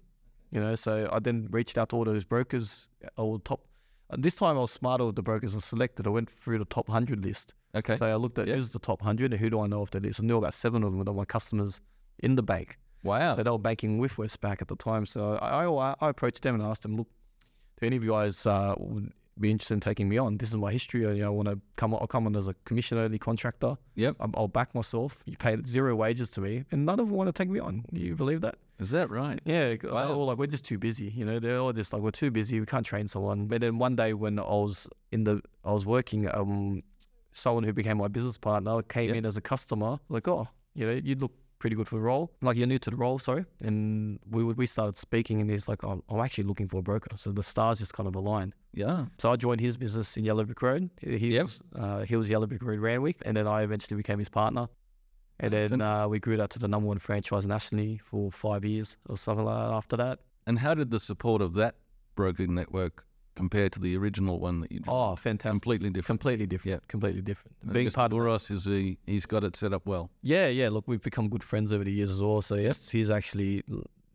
[0.50, 3.66] You know, so I then reached out to all those brokers, all top.
[4.10, 6.06] And this time I was smarter with the brokers and selected.
[6.06, 7.54] I went through the top 100 list.
[7.74, 7.96] Okay.
[7.96, 8.54] So I looked at Yeah.
[8.54, 10.20] who's the top 100 and who do I know off the list.
[10.20, 11.80] I knew about seven of them that were my customers
[12.20, 12.78] in the bank.
[13.04, 13.36] Wow.
[13.36, 15.06] So they were banking with Westpac at the time.
[15.06, 17.08] So I, I, I approached them and asked them, look,
[17.80, 20.38] do any of you guys uh, would be interested in taking me on?
[20.38, 21.02] This is my history.
[21.02, 21.92] You know, I want to come.
[21.94, 23.76] on- I'll come on as a commission only contractor.
[23.96, 24.16] Yep.
[24.20, 25.18] I'll, I'll back myself.
[25.26, 27.84] You paid zero wages to me, and none of them want to take me on.
[27.92, 28.56] Do you believe that?
[28.80, 29.38] Is that right?
[29.44, 29.74] Yeah.
[29.84, 30.06] Wow.
[30.06, 31.06] They're all like, we're just too busy.
[31.14, 32.58] You know, they're all just like, we're too busy.
[32.58, 33.46] We can't train someone.
[33.46, 36.28] But then one day when I was in the, I was working.
[36.34, 36.82] Um,
[37.36, 39.16] someone who became my business partner came Yep.
[39.16, 39.98] in as a customer.
[40.08, 41.32] Like, oh, you know, you look
[41.64, 42.30] pretty good for the role.
[42.42, 43.46] Like you're new to the role, sorry.
[43.62, 47.16] And we we started speaking, and he's like, oh, I'm actually looking for a broker.
[47.16, 48.52] So the stars just kind of aligned.
[48.74, 49.06] Yeah.
[49.16, 50.90] So I joined his business in Yellow Brick Road.
[51.00, 51.44] He Yep.
[51.46, 54.68] was, uh, he was Yellow Brick Road Randwick, and then I eventually became his partner.
[55.40, 58.98] And then uh, we grew that to the number one franchise nationally for five years
[59.08, 60.18] or something like that after that.
[60.46, 61.76] And how did the support of that
[62.14, 64.88] broking network compare to the original one that you did?
[64.88, 65.52] Oh, fantastic.
[65.52, 66.06] completely different.
[66.20, 66.80] Completely different.
[66.82, 66.86] Yeah.
[66.88, 67.56] Completely different.
[67.62, 70.10] And Being part of Bouris is he, he's got it set up well.
[70.22, 70.68] Yeah, yeah.
[70.68, 72.42] Look, we've become good friends over the years as well.
[72.42, 73.62] So yes, he's actually,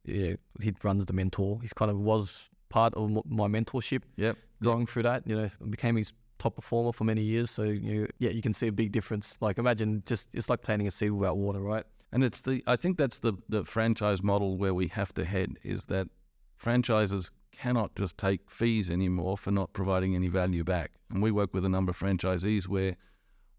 [0.06, 1.60] yeah, he runs the mentor.
[1.62, 4.38] He's kind of was part of my mentorship, Yep.
[4.62, 5.28] growing through that.
[5.28, 7.52] You know, became his top performer for many years.
[7.52, 9.38] So you, yeah, you can see a big difference.
[9.42, 11.84] Like imagine just it's like planting a seed without water, right?
[12.12, 15.58] And it's the I think that's the the franchise model where we have to head
[15.64, 16.08] is that
[16.58, 20.92] franchises cannot just take fees anymore for not providing any value back.
[21.10, 22.96] And we work with a number of franchisees where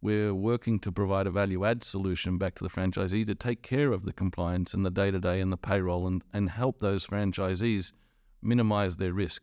[0.01, 3.93] we're working to provide a value add solution back to the franchisee to take care
[3.93, 7.07] of the compliance and the day to day and the payroll and, and help those
[7.07, 7.93] franchisees
[8.41, 9.43] minimize their risk.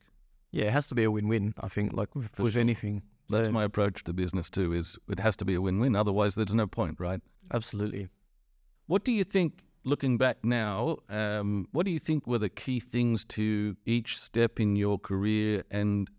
[0.51, 1.53] Yeah, it has to be a win-win.
[1.59, 2.59] I think, like with, with sure.
[2.61, 3.03] anything.
[3.29, 6.33] That's So- my approach to business too is it has to be a win-win otherwise
[6.33, 7.21] there's no point, right?
[7.53, 8.07] Absolutely.
[8.87, 12.79] What do you think, looking back now, um, what do you think were the key
[12.79, 16.09] things to each step in your career and,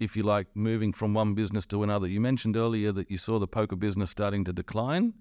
[0.00, 2.08] if you like, moving from one business to another?
[2.08, 5.14] You mentioned earlier that you saw the poker business starting to decline.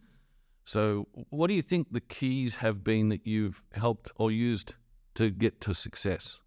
[0.64, 4.74] So, what do you think the keys have been that you've helped or used
[5.16, 6.40] to get to success?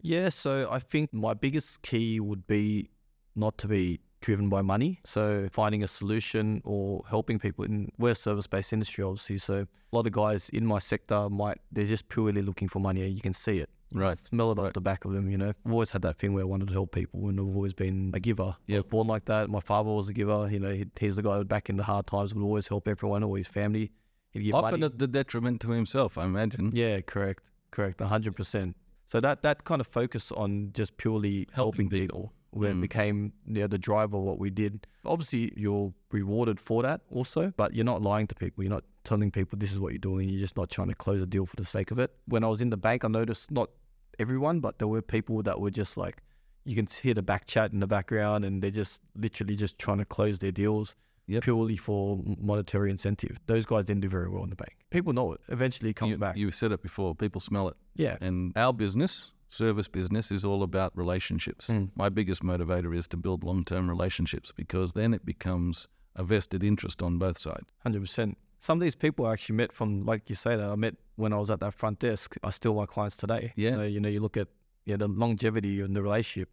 [0.00, 2.90] Yeah, so I think my biggest key would be
[3.34, 5.00] not to be driven by money.
[5.04, 9.38] So finding a solution or helping people in we're a service based industry obviously.
[9.38, 9.56] So
[9.92, 13.06] a lot of guys in my sector might they're just purely looking for money.
[13.06, 13.68] You can see it.
[13.92, 15.52] Right, Smell it off the back of them, you know.
[15.64, 18.10] I've always had that thing where I wanted to help people and I've always been
[18.12, 18.56] a giver.
[18.68, 19.48] I was born like that.
[19.48, 20.48] My father was a giver.
[20.50, 22.88] You know, he, he's the guy who back in the hard times would always help
[22.88, 23.92] everyone or his family.
[24.32, 24.86] He'd give Often money.
[24.86, 26.72] at the detriment to himself, I imagine.
[26.74, 28.74] Yeah, correct, correct, hundred percent.
[29.06, 32.20] So that that kind of focus on just purely Helping helping, people.
[32.20, 32.78] people, where Mm.
[32.78, 34.86] it became you know, the driver of what we did.
[35.04, 38.62] Obviously, you're rewarded for that also, but you're not lying to people.
[38.64, 40.28] You're not telling people this is what you're doing.
[40.28, 42.14] You're just not trying to close a deal for the sake of it.
[42.26, 43.70] When I was in the bank, I noticed not
[44.18, 46.22] everyone, but there were people that were just like,
[46.64, 49.98] you can hear the back chat in the background, and they're just literally just trying
[49.98, 51.42] to close their deals Yep.
[51.42, 53.40] purely for monetary incentive.
[53.46, 54.76] Those guys didn't do very well in the bank.
[54.90, 55.40] People know it.
[55.48, 56.36] Eventually, it comes You, back.
[56.36, 57.76] you've said it before, people smell it.
[57.94, 61.68] yeah, And our business, service business, is all about relationships.
[61.68, 61.90] Mm.
[61.94, 66.62] My biggest motivator is to build long term relationships because then it becomes a vested
[66.62, 67.66] interest on both sides.
[67.82, 68.36] Hundred percent.
[68.58, 71.32] Some of these people I actually met from, like you say, that I met when
[71.32, 72.36] I was at that front desk.
[72.42, 73.52] Are still my clients today.
[73.56, 73.76] Yeah.
[73.76, 74.48] So you know, you look at
[74.84, 76.50] yeah the longevity in the relationship.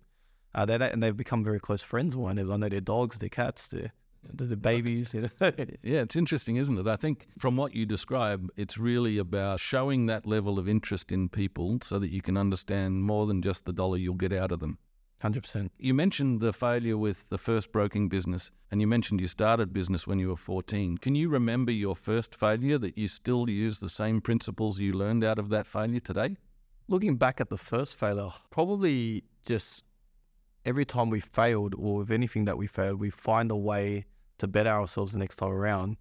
[0.54, 2.16] Uh, they and they've become very close friends.
[2.16, 5.14] One, I know their dogs, their cats, their their, their babies.
[5.14, 5.30] You know.
[5.84, 6.88] Yeah, it's interesting, isn't it?
[6.88, 11.30] I think from what you describe, it's really about showing that level of interest in
[11.30, 14.60] people so that you can understand more than just the dollar you'll get out of
[14.60, 14.78] them.
[15.22, 15.72] Hundred percent.
[15.78, 20.08] You mentioned the failure with the first broking business, and you mentioned you started business
[20.08, 20.98] when you were 14.
[20.98, 25.24] Can you remember your first failure that you still use the same principles you learned
[25.24, 26.38] out of that failure today?
[26.88, 29.84] Looking back at the first failure, probably just
[30.66, 34.06] every time we failed, or with anything that we failed, we find a way
[34.40, 35.98] to better ourselves the next time around.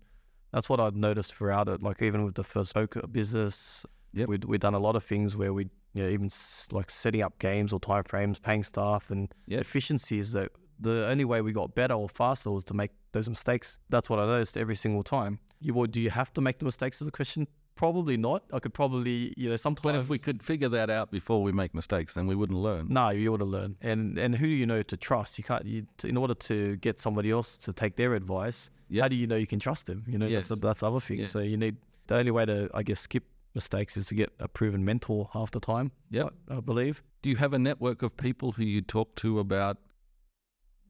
[0.52, 1.82] That's what I've noticed throughout it.
[1.82, 4.28] Like even with the first poker business, Yep.
[4.28, 7.22] we'd, we'd done a lot of things where we, you know, even s- like setting
[7.22, 9.60] up games or time frames, paying staff, and Yep.
[9.60, 10.32] efficiencies.
[10.32, 13.78] That the only way we got better or faster was to make those mistakes.
[13.88, 15.38] That's what I noticed every single time.
[15.60, 17.00] You well, do you have to make the mistakes?
[17.00, 17.46] Is the question.
[17.80, 18.42] Probably not.
[18.52, 19.82] I could probably, you know, sometimes.
[19.82, 22.88] But if we could figure that out before we make mistakes, then we wouldn't learn.
[22.90, 23.76] No, you ought to learn.
[23.80, 25.38] And and who do you know to trust?
[25.38, 25.64] You can't.
[25.64, 29.02] You, in order to get somebody else to take their advice, Yep.
[29.02, 30.04] how do you know you can trust them?
[30.06, 30.48] You know, Yes.
[30.48, 31.20] that's the, that's the other thing.
[31.20, 31.30] Yes.
[31.30, 31.76] So you need
[32.08, 35.50] the only way to, I guess, skip mistakes is to get a proven mentor half
[35.50, 35.90] the time.
[36.10, 36.34] Yep.
[36.50, 37.02] I, I believe.
[37.22, 39.78] Do you have a network of people who you talk to about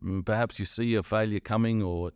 [0.05, 2.11] mm, perhaps you see a failure coming, or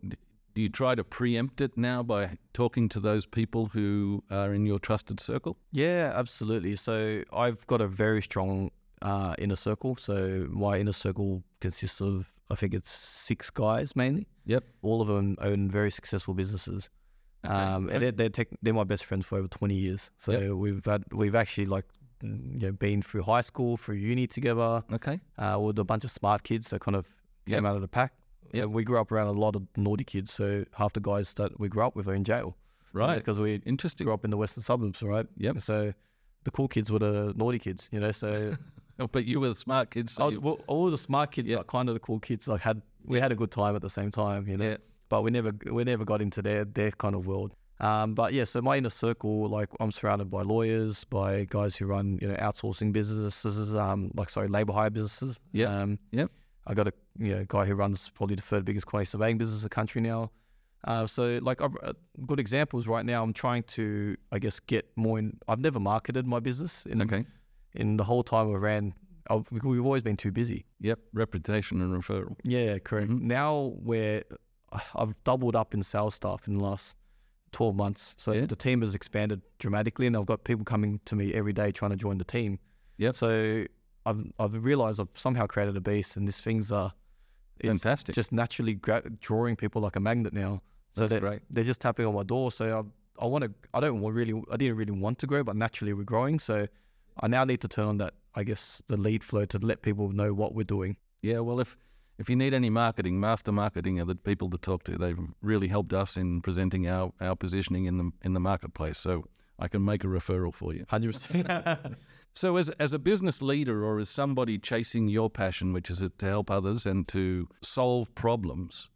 [0.55, 4.65] do you try to preempt it now by talking to those people who are in
[4.65, 5.57] your trusted circle?
[5.71, 6.75] Yeah, absolutely.
[6.77, 9.95] So I've got a very strong uh, inner circle.
[9.97, 14.27] So my inner circle consists of, I think it's six guys mainly.
[14.45, 14.63] Yep.
[14.81, 16.89] All of them own very successful businesses.
[17.45, 20.09] Okay, Um, and they're they're, tech, they're my best friends for over twenty years.
[20.19, 20.51] So Yep.
[20.53, 21.85] we've had we've actually like
[22.23, 24.83] you know been through high school, through uni together.
[24.91, 25.19] Okay.
[25.37, 27.05] Uh, with a bunch of smart kids that kind of
[27.45, 27.65] came Yep.
[27.65, 28.13] out of the pack.
[28.55, 28.63] Yep.
[28.65, 30.31] And we grew up around a lot of naughty kids.
[30.33, 32.55] So half the guys that we grew up with are in jail.
[32.93, 33.17] Right.
[33.17, 34.05] Because we Interesting.
[34.05, 35.25] grew up in the western suburbs, right?
[35.37, 35.59] Yep.
[35.59, 35.93] So
[36.45, 38.11] the cool kids were the naughty kids, you know.
[38.11, 38.55] So
[39.11, 40.13] But you were the smart kids.
[40.13, 41.57] so I was, well, all the smart kids, Yeah.
[41.57, 43.89] like kind of the cool kids, like had we had a good time at the
[43.89, 44.65] same time, you know.
[44.69, 44.77] yeah.
[45.09, 47.53] But we never we never got into their their kind of world.
[47.81, 51.85] Um, but yeah, so my inner circle, like I'm surrounded by lawyers, by guys who
[51.87, 55.39] run you know outsourcing businesses, um, like sorry labor hire businesses.
[55.51, 55.69] Yep.
[55.69, 56.31] Um, Yep.
[56.67, 59.61] I got a you know guy who runs probably the third biggest quantity surveying business
[59.61, 60.31] in the country now.
[60.83, 61.69] Uh, so like uh,
[62.27, 63.23] good examples right now.
[63.23, 65.37] I'm trying to I guess get more in.
[65.47, 67.25] I've never marketed my business in Okay.
[67.73, 68.93] in the whole time I ran.
[69.29, 70.65] I've, we've always been too busy.
[70.81, 70.99] Yep.
[71.13, 72.35] Reputation and referral.
[72.43, 73.09] Yeah, correct.
[73.11, 73.21] Mhm.
[73.21, 74.23] Now we're
[74.95, 76.95] I've doubled up in sales staff in the last
[77.51, 78.13] twelve months.
[78.17, 78.45] So Yeah.
[78.45, 81.91] the team has expanded dramatically, and I've got people coming to me every day trying
[81.91, 82.59] to join the team.
[82.97, 83.15] Yep.
[83.15, 83.65] So
[84.05, 86.93] I've I've realized I've somehow created a beast, and these things are
[87.59, 88.15] it's Fantastic.
[88.15, 90.61] Just naturally gra- drawing people like a magnet now.
[90.93, 91.41] So That's they're, great.
[91.49, 92.51] they're just tapping on my door.
[92.51, 92.85] So
[93.19, 93.51] I, I want to.
[93.73, 94.41] I don't wa- really.
[94.51, 96.39] I didn't really want to grow, but naturally we're growing.
[96.39, 96.67] So
[97.19, 98.13] I now need to turn on that.
[98.37, 100.97] I guess, the lead flow to let people know what we're doing.
[101.21, 101.77] Yeah, well, if
[102.17, 104.97] if you need any marketing, Master Marketing are the people to talk to.
[104.97, 108.97] They've really helped us in presenting our, our positioning in the in the marketplace.
[108.97, 109.25] So
[109.57, 110.85] I can make a referral for you.
[110.89, 111.47] Hundred percent.
[112.35, 116.25] So as as a business leader or as somebody chasing your passion, which is to
[116.25, 118.89] help others and to solve problems,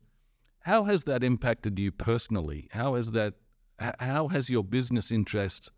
[0.62, 2.67] how has that impacted you personally?
[2.71, 3.36] How has that
[3.99, 5.71] how has your business interest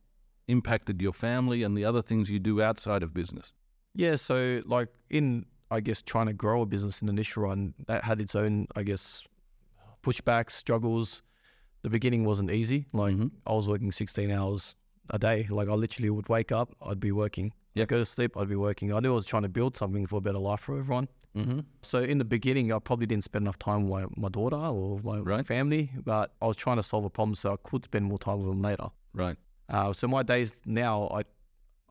[0.48, 3.54] impacted your family and the other things you do outside of business?
[3.94, 7.76] Yeah, so like in I guess trying to grow a business in the initial run,
[7.88, 9.24] that had its own I guess
[10.02, 11.22] pushbacks, struggles.
[11.84, 12.88] The beginning wasn't easy.
[12.92, 13.32] Like Mhm.
[13.46, 14.76] I was working 16 hours
[15.12, 15.48] a day.
[15.50, 17.54] Like I literally would wake up, I'd be working.
[17.76, 17.88] Yep.
[17.88, 18.94] Go to sleep, I'd be working.
[18.94, 21.08] I knew I was trying to build something for a better life for everyone.
[21.38, 21.60] Mm-hmm.
[21.84, 25.20] So in the beginning, I probably didn't spend enough time with my, daughter or my
[25.20, 25.48] Right.
[25.48, 28.40] family, but I was trying to solve a problem so I could spend more time
[28.40, 28.88] with them later.
[29.14, 29.38] Right.
[29.70, 31.22] Uh, so my days now, I,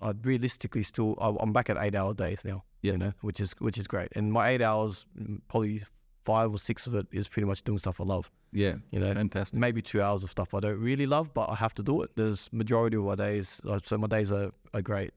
[0.07, 2.65] I realistically still, I'm back at eight hour days now.
[2.83, 2.93] Yeah.
[2.93, 4.09] You know, which is which is great.
[4.17, 5.83] And my eight hours, mm, probably
[6.25, 8.31] five or six of it is pretty much doing stuff I love.
[8.53, 8.77] Yeah.
[8.91, 9.59] You know, Fantastic.
[9.59, 12.11] maybe two hours of stuff I don't really love, but I have to do it.
[12.17, 15.13] There's majority of my days, uh, so my days are, are great.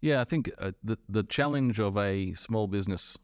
[0.00, 3.18] Yeah, I think uh, the the challenge of a small business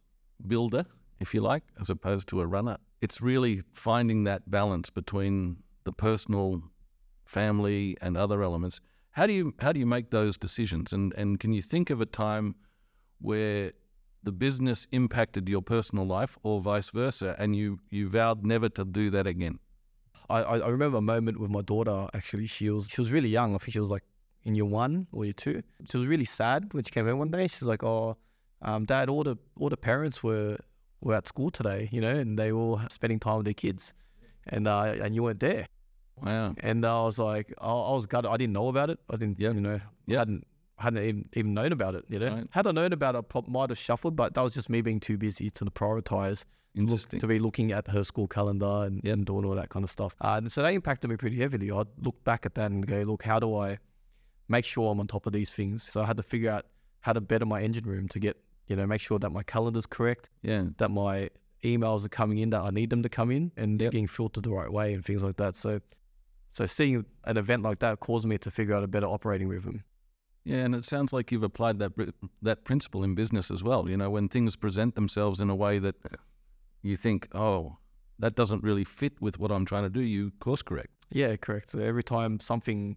[0.46, 0.84] builder,
[1.20, 5.92] if you like, as opposed to a runner, it's really finding that balance between the
[5.92, 6.62] personal,
[7.26, 8.80] family, and other elements.
[9.12, 10.92] How do you how do you make those decisions?
[10.92, 12.56] And and can you think of a time
[13.20, 13.70] where
[14.24, 18.84] the business impacted your personal life, or vice versa, and you you vowed never to
[18.84, 19.58] do that again?
[20.30, 22.08] I, I remember a moment with my daughter.
[22.14, 23.54] Actually, she was she was really young.
[23.54, 24.04] I think she was like
[24.42, 25.62] in year one or year two.
[25.88, 27.46] She was really sad when she came home one day.
[27.46, 28.16] She's like, "Oh,
[28.62, 30.56] um, Dad, all the all the parents were
[31.00, 33.92] were at school today, you know, and they were all spending time with their kids,
[34.48, 35.66] and uh, and you weren't there."
[36.22, 36.54] Wow.
[36.60, 38.30] And I was like, I, I was gutted.
[38.30, 39.00] I didn't know about it.
[39.10, 39.54] I didn't, Yep.
[39.56, 40.18] you know, Yep.
[40.18, 40.46] hadn't
[40.78, 42.04] hadn't even, even known about it.
[42.08, 42.46] You know, Right.
[42.50, 44.16] had I known about it, I might have shuffled.
[44.16, 46.44] But that was just me being too busy to prioritize
[46.76, 49.12] to, look, to be looking at her school calendar and, Yep.
[49.14, 50.14] and doing all that kind of stuff.
[50.20, 51.70] Uh, and so that impacted me pretty heavily.
[51.70, 53.78] I'd look back at that and go, look, how do I
[54.48, 55.88] make sure I'm on top of these things?
[55.92, 56.66] So I had to figure out
[57.00, 59.86] how to better my engine room to get, you know, make sure that my calendar's
[59.86, 60.64] correct, Yeah.
[60.78, 61.30] that my
[61.62, 63.92] emails are coming in that I need them to come in, and they're Yep.
[63.92, 65.54] getting filtered the right way and things like that.
[65.56, 65.80] So,
[66.52, 69.82] so seeing an event like that caused me to figure out a better operating rhythm.
[70.44, 71.92] Yeah, and it sounds like you've applied that
[72.42, 73.88] that principle in business as well.
[73.88, 75.96] You know, when things present themselves in a way that
[76.82, 77.78] you think, oh,
[78.18, 80.90] that doesn't really fit with what I'm trying to do, you course correct.
[81.10, 81.70] Yeah, correct.
[81.70, 82.96] So every time something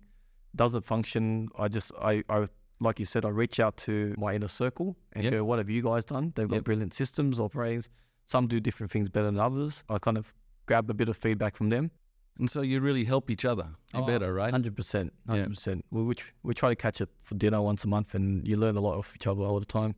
[0.56, 2.48] doesn't function, I just I, I
[2.80, 5.34] like you said, I reach out to my inner circle and Yep.
[5.34, 6.34] go, what have you guys done?
[6.36, 6.64] They've got Yep.
[6.66, 7.90] brilliant systems, operatings.
[8.26, 9.84] Some do different things better than others.
[9.90, 10.34] I kind of
[10.66, 11.92] grab a bit of feedback from them.
[12.40, 13.70] And so you really help each other.
[13.94, 14.52] You Oh, better, right?
[14.52, 15.86] Hundred percent, hundred percent.
[15.92, 18.82] We we try to catch up for dinner once a month, and you learn a
[18.82, 19.96] lot of each other all the time.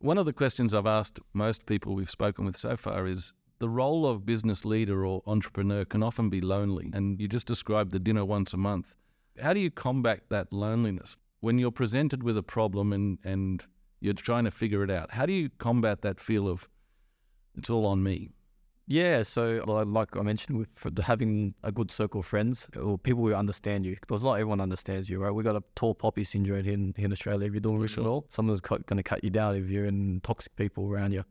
[0.00, 3.68] One of the questions I've asked most people we've spoken with so far is the
[3.68, 6.90] role of business leader or entrepreneur can often be lonely.
[6.94, 8.94] And you just described the dinner once a month.
[9.40, 13.64] How do you combat that loneliness when you're presented with a problem and, and
[14.00, 15.10] you're trying to figure it out?
[15.10, 16.68] How do you combat that feel of
[17.56, 18.30] it's all on me?
[18.90, 23.34] Yeah, so like I mentioned, with having a good circle of friends or people who
[23.34, 25.30] understand you, because not everyone understands you, right?
[25.30, 27.46] We got a tall poppy syndrome here in, here in Australia.
[27.46, 28.04] If you're doing really sure.
[28.04, 31.22] well, someone's going to cut you down if you're in toxic people around you.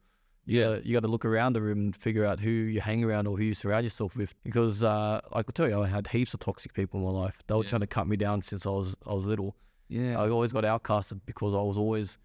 [0.46, 0.78] Yeah.
[0.84, 3.36] you got to look around the room and figure out who you hang around or
[3.38, 4.36] who you surround yourself with.
[4.44, 7.40] Because uh, I could tell you, I had heaps of toxic people in my life.
[7.48, 7.70] They were Yeah.
[7.70, 9.56] trying to cut me down since I was I was little.
[9.90, 10.22] Yeah.
[10.22, 12.18] I always got outcasted because I was always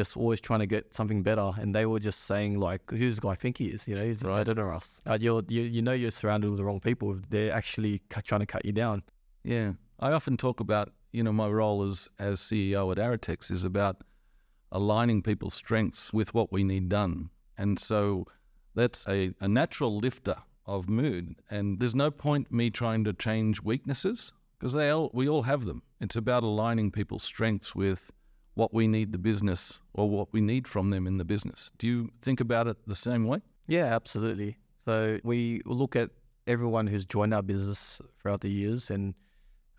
[0.00, 3.22] just always trying to get something better, and they were just saying like, "Who's the
[3.26, 3.86] guy I think he is?
[3.88, 4.38] You know, he's Right.
[4.40, 7.08] better than us." Uh, you're, you you know you're surrounded with the wrong people.
[7.34, 9.02] They're actually cu- trying to cut you down.
[9.54, 9.68] Yeah,
[10.06, 13.96] I often talk about you know my role as as CEO at Aratex is about
[14.70, 18.26] aligning people's strengths with what we need done, and so
[18.74, 21.34] that's a, a natural lifter of mood.
[21.50, 25.64] And there's no point me trying to change weaknesses because they all we all have
[25.64, 25.82] them.
[26.00, 28.12] It's about aligning people's strengths with
[28.58, 31.70] what we need the business or what we need from them in the business.
[31.78, 33.40] Do you think about it the same way?
[33.68, 34.56] Yeah, absolutely.
[34.84, 36.10] So we look at
[36.48, 39.14] everyone who's joined our business throughout the years, and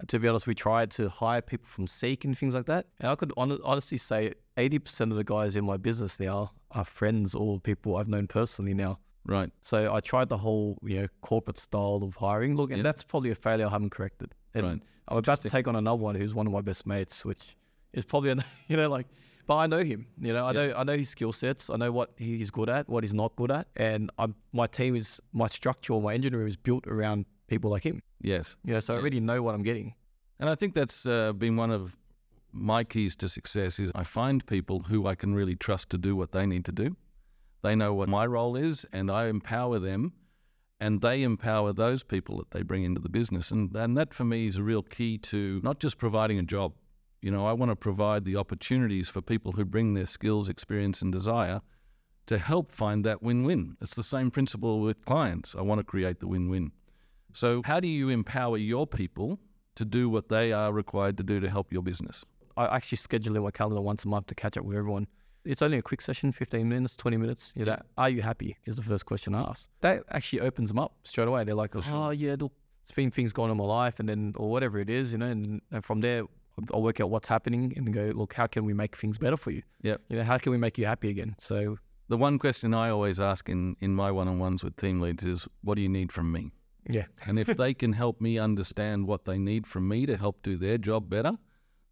[0.08, 2.86] to be honest, we tried to hire people from Seek and things like that.
[3.02, 6.86] And I could hon- honestly say 80% of the guys in my business now are
[6.86, 9.00] friends or people I've known personally now.
[9.26, 9.52] Right.
[9.60, 12.56] So I tried the whole, you know, corporate style of hiring.
[12.56, 12.84] Look, and Yeah.
[12.84, 14.34] that's probably a failure I haven't corrected.
[14.54, 14.82] And Right.
[15.10, 17.58] I'm about to take on another one who's one of my best mates, which
[17.94, 18.34] is probably,
[18.68, 19.08] you know, like,
[19.48, 20.08] but I know him.
[20.20, 20.68] You know, I Yeah.
[20.68, 21.70] know I know his skill sets.
[21.70, 24.96] I know what he's good at, what he's not good at, and I'm my team
[24.96, 28.02] is my structure, my engineering is built around people like him.
[28.22, 28.56] Yes.
[28.64, 29.96] You know, so I already know what I'm getting.
[30.40, 31.98] And I think that's uh, been one of
[32.52, 36.16] my keys to success is I find people who I can really trust to do
[36.16, 36.96] what they need to do.
[37.62, 40.14] They know what my role is, and I empower them,
[40.80, 43.52] and they empower those people that they bring into the business.
[43.52, 46.74] And, and that for me is a real key to not just providing a job.
[47.22, 51.02] You know, I want to provide the opportunities for people who bring their skills, experience,
[51.02, 51.62] and desire
[52.28, 53.76] to help find that win win.
[53.82, 55.56] It's the same principle with clients.
[55.56, 56.72] I want to create the win win.
[57.34, 59.40] So, how do you empower your people
[59.76, 62.24] to do what they are required to do to help your business?
[62.56, 65.08] I actually schedule in my calendar once a month to catch up with everyone.
[65.46, 67.54] It's only a quick session, 15 minutes, 20 minutes.
[67.56, 68.58] You know, are you happy?
[68.66, 69.68] Is the first question I ask.
[69.82, 71.44] That actually opens them up straight away.
[71.44, 72.52] They're like, oh, yeah, look,
[72.84, 75.20] it's been things going on in my life, and then, or whatever it is, you
[75.20, 76.24] know, and, and from there,
[76.74, 79.52] I'll work out what's happening and go, look, how can we make things better for
[79.52, 79.64] you?
[79.82, 79.98] Yeah.
[80.10, 81.36] You know, how can we make you happy again?
[81.40, 85.00] So, the one question I always ask in, in my one on ones with team
[85.00, 86.52] leads is, what do you need from me?
[86.90, 87.06] yeah.
[87.26, 90.58] And if they can help me understand what they need from me to help do
[90.58, 91.34] their job better,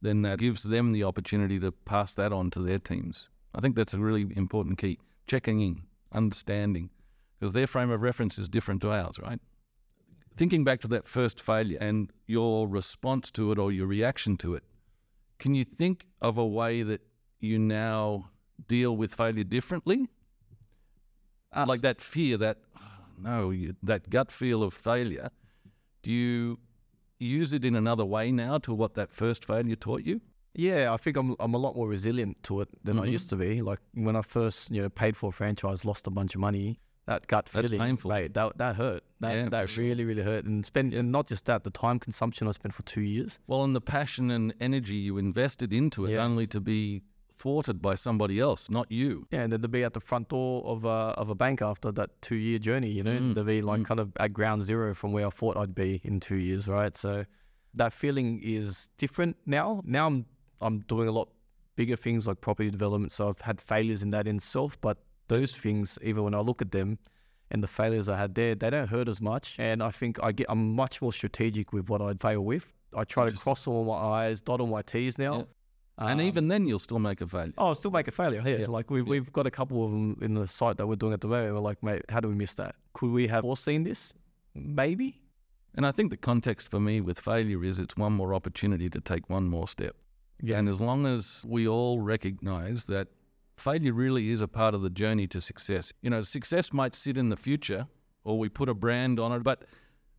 [0.01, 3.29] then that gives them the opportunity to pass that on to their teams.
[3.53, 4.99] I think that's a really important key.
[5.27, 6.89] Checking in, understanding,
[7.39, 9.39] because their frame of reference is different to ours, right?
[10.37, 14.53] Thinking back to that first failure and your response to it or your reaction to
[14.53, 14.63] it,
[15.39, 17.01] can you think of a way that
[17.39, 18.29] you now
[18.67, 20.07] deal with failure differently?
[21.55, 22.81] Uh, like that fear, that oh,
[23.17, 25.29] no, you, that gut feel of failure.
[26.03, 26.59] Do you
[27.19, 30.21] use it in another way now to what that first failure taught you?
[30.53, 33.11] Yeah, I think I'm I'm a lot more resilient to it than I Mhm.
[33.11, 33.61] used to be.
[33.61, 36.79] Like when I first, you know, paid for a franchise, lost a bunch of money.
[37.07, 38.11] That gut That's feeling, painful.
[38.11, 39.03] Right, that that hurt.
[39.21, 40.45] That Yeah, that really really hurt.
[40.45, 43.39] And spend and not just that, the time consumption I spent for two years.
[43.47, 46.23] Well, and the passion and energy you invested into it Yeah.
[46.25, 47.03] only to be
[47.33, 49.27] thwarted by somebody else, not you.
[49.31, 51.91] Yeah, and then to be at the front door of a of a bank after
[51.93, 53.85] that two year journey, you know, Mm, to be like mm.
[53.85, 56.95] kind of at ground zero from where I thought I'd be in two years, right?
[56.95, 57.25] So
[57.75, 59.81] that feeling is different now.
[59.85, 60.25] Now I'm
[60.59, 61.29] I'm doing a lot
[61.77, 64.97] bigger things like property development, so I've had failures in that in itself, but
[65.27, 66.99] those things, even when I look at them
[67.51, 69.57] and the failures I had there, they don't hurt as much.
[69.59, 72.65] And I think I get I'm much more strategic with what I'd fail with.
[72.95, 75.47] I try to cross all my I's, dot all my T's now.
[75.99, 76.09] Yeah.
[76.09, 77.53] and Um, even then, you'll still make a failure.
[77.57, 78.41] Oh, still make a failure.
[78.45, 80.95] Yeah, Yeah, like we've we've got a couple of them in the site that we're
[80.95, 81.53] doing at the moment.
[81.53, 82.75] We're like, mate, how do we miss that?
[82.93, 84.13] Could we have foreseen this?
[84.55, 85.21] Maybe.
[85.75, 88.99] And I think the context for me with failure is it's one more opportunity to
[88.99, 89.95] take one more step.
[90.41, 90.57] Yeah.
[90.57, 93.09] And as long as we all recognize that
[93.57, 97.17] failure really is a part of the journey to success, you know, success might sit
[97.17, 97.87] in the future
[98.23, 99.65] or we put a brand on it, but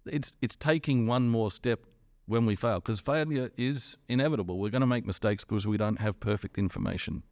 [0.06, 1.80] it's it's taking one more step
[2.26, 4.58] when we fail because failure is inevitable.
[4.58, 7.22] We're going to make mistakes because we don't have perfect information.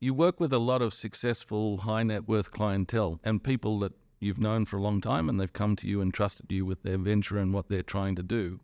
[0.00, 4.40] You work with a lot of successful high net worth clientele and people that you've
[4.40, 6.98] known for a long time and they've come to you and trusted you with their
[6.98, 8.60] venture and what they're trying to do.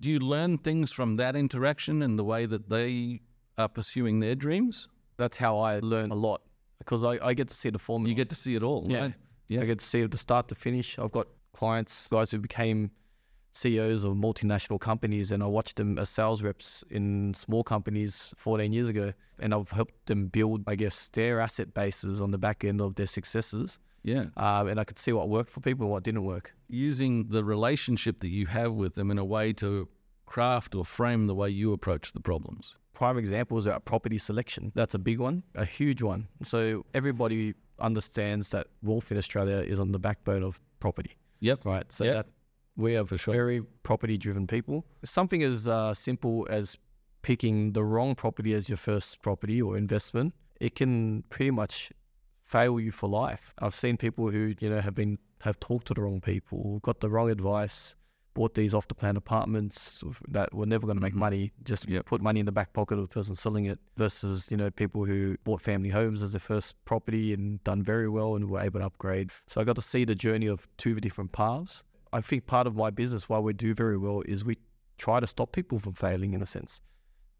[0.00, 3.20] Do you learn things from that interaction and the way that they
[3.56, 4.88] are pursuing their dreams?
[5.18, 6.40] That's how I learn a lot
[6.78, 8.08] because I, I get to see the formula.
[8.08, 9.00] You get to see it all, Yeah.
[9.00, 9.14] right?
[9.48, 9.60] Yeah.
[9.62, 10.98] I get to see it to start to finish.
[10.98, 12.90] I've got clients, guys who became
[13.52, 18.72] CEOs of multinational companies, and I watched them as sales reps in small companies 14
[18.72, 19.12] years ago.
[19.40, 22.94] And I've helped them build, I guess, their asset bases on the back end of
[22.94, 23.80] their successes.
[24.04, 24.26] Yeah.
[24.36, 26.54] Um, and I could see what worked for people and what didn't work.
[26.68, 29.88] Using the relationship that you have with them in a way to
[30.26, 32.76] craft or frame the way you approach the problems.
[32.98, 34.72] Prime examples are property selection.
[34.74, 36.26] That's a big one, a huge one.
[36.52, 41.12] So everybody understands that wealth in Australia is on the backbone of property,
[41.48, 41.64] Yep.
[41.64, 41.86] right?
[41.92, 42.14] So Yep.
[42.16, 42.26] that
[42.84, 43.34] we are For sure.
[43.34, 44.84] very property driven people.
[45.04, 46.76] Something as uh, simple as
[47.22, 51.92] picking the wrong property as your first property or investment, it can pretty much
[52.54, 53.54] fail you for life.
[53.62, 56.98] I've seen people who, you know, have been have talked to the wrong people, got
[57.00, 57.94] the wrong advice,
[58.38, 61.26] bought these off the plan apartments that were never going to make Mhm.
[61.26, 62.06] money, just Yep.
[62.06, 65.04] put money in the back pocket of the person selling it versus, you know, people
[65.06, 68.78] who bought family homes as their first property and done very well and were able
[68.78, 69.32] to upgrade.
[69.48, 71.82] So I got to see the journey of two different paths.
[72.12, 74.56] I think part of my business, why we do very well, is we
[74.98, 76.80] try to stop people from failing in a sense.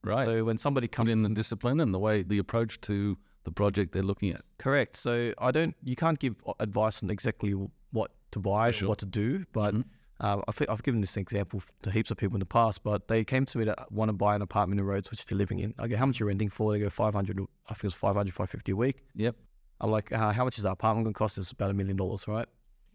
[0.03, 0.25] Right.
[0.25, 3.53] So when somebody Put comes in the discipline and the way, the approach to the
[3.53, 4.43] project they're looking at.
[4.59, 4.97] Correct.
[4.97, 5.77] So I don't.
[5.83, 7.53] You can't give advice on exactly
[7.93, 8.87] what to buy, sure.
[8.87, 9.45] or what to do.
[9.53, 9.85] But Mhm.
[10.21, 12.83] Um, I think I've given this example to heaps of people in the past.
[12.83, 15.39] But they came to me that want to buy an apartment in Rhodes, which they're
[15.39, 15.75] living in.
[15.79, 16.73] I go, how much are you renting for?
[16.73, 17.39] They go, five hundred.
[17.69, 18.97] I think it was 500, 550 a week.
[19.15, 19.37] Yep.
[19.81, 21.39] I'm like, uh, how much is that apartment going to cost?
[21.39, 22.47] It's about a million dollars, right?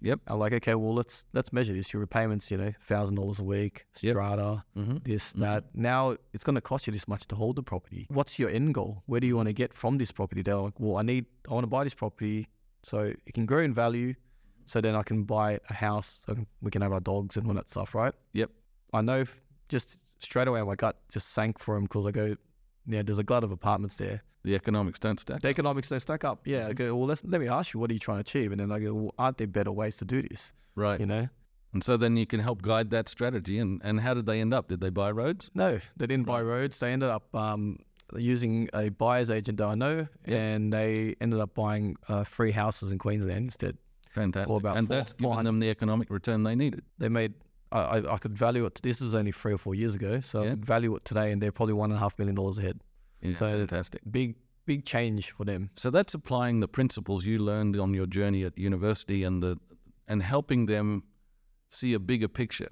[0.02, 0.20] Yep.
[0.28, 1.94] I'm like, okay, well let's let's measure this.
[1.94, 4.12] Your repayments, you know, thousand dollars a week, Yep.
[4.12, 4.98] strata, Mm-hmm.
[5.04, 5.40] this, Mhm.
[5.40, 5.64] that.
[5.74, 8.06] Now it's going to cost you this much to hold the property.
[8.10, 9.04] What's your end goal?
[9.06, 10.42] Where do you want to get from this property?
[10.42, 12.50] They're like, well, I need, I want to buy this property
[12.84, 14.14] so it can grow in value.
[14.66, 17.54] So then I can buy a house so we can have our dogs and all
[17.56, 18.14] that stuff, right?
[18.34, 18.50] Yep.
[18.94, 19.26] I know
[19.70, 22.36] just straight away my gut just sank for him because I go,
[22.88, 24.24] yeah, there's a glut of apartments there.
[24.44, 25.42] The economics don't stack.
[25.42, 26.46] The economics don't stack up.
[26.46, 28.52] Yeah, I go, well, let's, let me ask you, what are you trying to achieve?
[28.52, 30.54] And then I go, well, aren't there better ways to do this?
[30.76, 31.00] right.
[31.00, 31.30] You know?
[31.74, 33.58] And so then you can help guide that strategy.
[33.58, 34.68] And, and how did they end up?
[34.68, 35.50] Did they buy Rhodes?
[35.56, 36.78] No, they didn't buy Rhodes.
[36.78, 37.80] They ended up um,
[38.16, 40.38] using a buyer's agent that I know, Yep.
[40.40, 43.78] and they ended up buying uh, three houses in Queensland instead.
[44.14, 44.58] Fantastic.
[44.58, 45.48] about and four- that's given 400.
[45.48, 46.84] them the economic return they needed.
[46.98, 47.34] They made.
[47.72, 48.80] I, I, I could value it.
[48.84, 50.48] This was only three or four years ago, so Yeah.
[50.48, 52.80] I could value it today, and they're probably one and a half million dollars ahead.
[53.22, 54.02] Yeah, So- fantastic.
[54.10, 54.36] Big,
[54.66, 55.70] big change for them.
[55.74, 59.58] So that's applying the principles you learned on your journey at university and the
[60.08, 61.04] and helping them
[61.70, 62.70] see a bigger picture.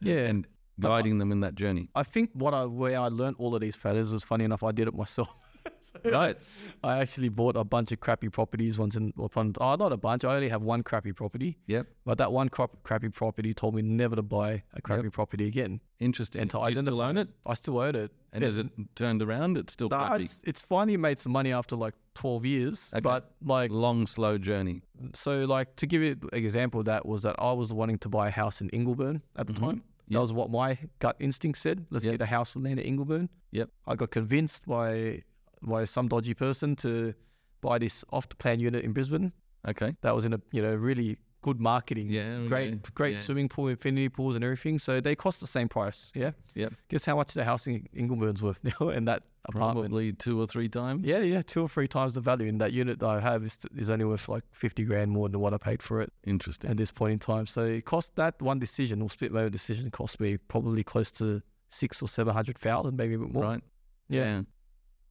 [0.00, 0.26] Yeah.
[0.26, 0.46] And
[0.80, 1.88] guiding them in that journey.
[1.94, 4.62] I think what I where I learned all of these failures is funny enough.
[4.64, 5.36] I did it myself.
[5.82, 6.36] So Right.
[6.84, 9.54] I actually bought a bunch of crappy properties once in upon.
[9.60, 10.24] Oh, not a bunch.
[10.24, 11.58] I only have one crappy property.
[11.66, 11.86] Yep.
[12.04, 15.80] But that one crop, crappy property told me never to buy a crappy property again.
[15.98, 16.42] Interesting.
[16.42, 17.28] And to Do you still own it?
[17.44, 18.12] I still own it.
[18.32, 19.58] And is it turned around?
[19.58, 20.24] It's still Nah, crappy.
[20.24, 22.92] it's, it's finally made some money after like 12 years.
[22.94, 23.00] Okay.
[23.00, 24.82] But like, Long, slow journey.
[25.14, 28.08] so like to give you an example of that was that I was wanting to
[28.08, 29.58] buy a house in Ingleburn at the Mhm.
[29.60, 29.82] time.
[30.08, 30.16] Yep.
[30.16, 31.86] That was what my gut instinct said.
[31.90, 32.12] Let's Yep.
[32.14, 33.28] get a house and land at Ingleburn.
[33.50, 33.70] Yep.
[33.86, 35.22] I got convinced by
[35.62, 37.14] by some dodgy person to
[37.60, 39.32] buy this off the plan unit in Brisbane.
[39.68, 39.94] Okay.
[40.02, 42.08] That was in a you know really good marketing.
[42.08, 42.44] Yeah.
[42.46, 42.80] Great, okay.
[42.94, 43.22] great Yeah.
[43.22, 44.78] swimming pool, infinity pools, and everything.
[44.78, 46.12] So they cost the same price.
[46.14, 46.30] Yeah.
[46.54, 46.74] Yep.
[46.88, 49.88] Guess how much the house in Ingleburn's worth now, and that apartment.
[49.90, 51.04] Probably two or three times.
[51.04, 52.46] Yeah, yeah, two or three times the value.
[52.48, 55.40] And that unit that I have is, is only worth like fifty grand more than
[55.40, 56.70] what I paid for it Interesting.
[56.70, 57.46] at this point in time.
[57.46, 61.42] So it cost that one decision or split motor decision cost me probably close to
[61.70, 63.42] six or seven hundred thousand, maybe a bit more.
[63.42, 63.60] Right.
[64.08, 64.42] Yeah.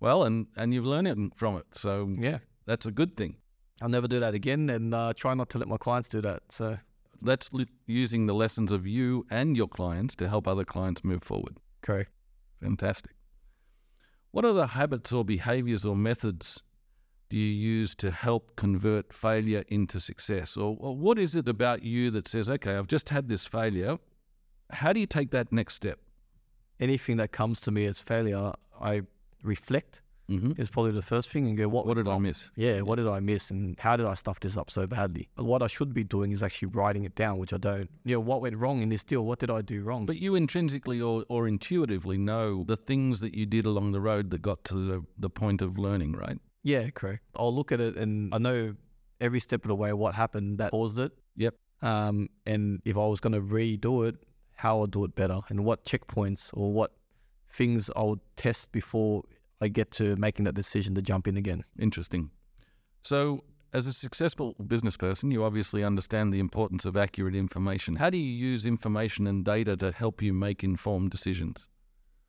[0.02, 2.40] Well, and and you've learned it from it, so Yeah.
[2.66, 3.38] that's a good thing.
[3.82, 6.44] I'll never do that again, and uh, try not to let my clients do that.
[6.50, 6.78] So
[7.22, 11.24] That's li- using the lessons of you and your clients to help other clients move
[11.24, 11.58] forward.
[11.82, 12.12] correct.
[12.62, 13.14] Fantastic.
[14.32, 16.64] What other habits or behaviors or methods
[17.30, 20.58] do you use to help convert failure into success?
[20.58, 23.98] Or, or what is it about you that says, okay, I've just had this failure.
[24.70, 26.00] How do you take that next step?
[26.80, 29.02] Anything that comes to me as failure, I
[29.44, 30.62] reflect Mm-hmm.
[30.62, 32.52] is probably the first thing and go, what What did I miss?
[32.56, 35.28] Yeah, what did I miss and how did I stuff this up so badly?
[35.36, 37.90] What I should be doing is actually writing it down, which I don't.
[38.06, 39.26] You know, what went wrong in this deal?
[39.26, 40.06] What did I do wrong?
[40.06, 44.30] But you intrinsically or, or intuitively know the things that you did along the road
[44.30, 46.38] that got to the, the point of learning, right?
[46.64, 47.24] yeah, correct.
[47.36, 48.76] I'll look at it and I know
[49.20, 51.12] every step of the way what happened that caused it.
[51.36, 51.56] Yep.
[51.82, 54.16] Um, and if I was going to redo it,
[54.54, 56.94] how I'll do it better and what checkpoints or what
[57.52, 59.24] things I would test before
[59.62, 61.64] I get to making that decision to jump in again.
[61.80, 62.32] Interesting.
[63.02, 63.44] So,
[63.74, 67.96] as a successful business person, you obviously understand the importance of accurate information.
[67.96, 71.68] How do you use information and data to help you make informed decisions?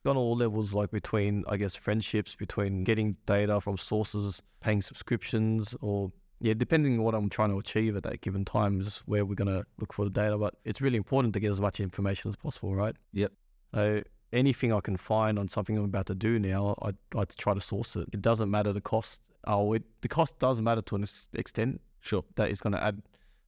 [0.05, 5.75] on all levels, like between, I guess, friendships, between getting data from sources, paying subscriptions,
[5.81, 6.11] or
[6.41, 9.37] yeah, depending on what I'm trying to achieve at that given time is where we're
[9.37, 10.37] gonna look for the data.
[10.37, 12.97] But it's really important to get as much information as possible, right?
[13.13, 13.33] Yep.
[13.75, 14.03] So
[14.33, 17.61] anything I can find on something I'm about to do now, I I try to
[17.61, 18.09] source it.
[18.13, 19.21] It doesn't matter the cost.
[19.47, 21.05] Oh, it, the cost does matter to an
[21.35, 23.01] extent Sure, that it's going to add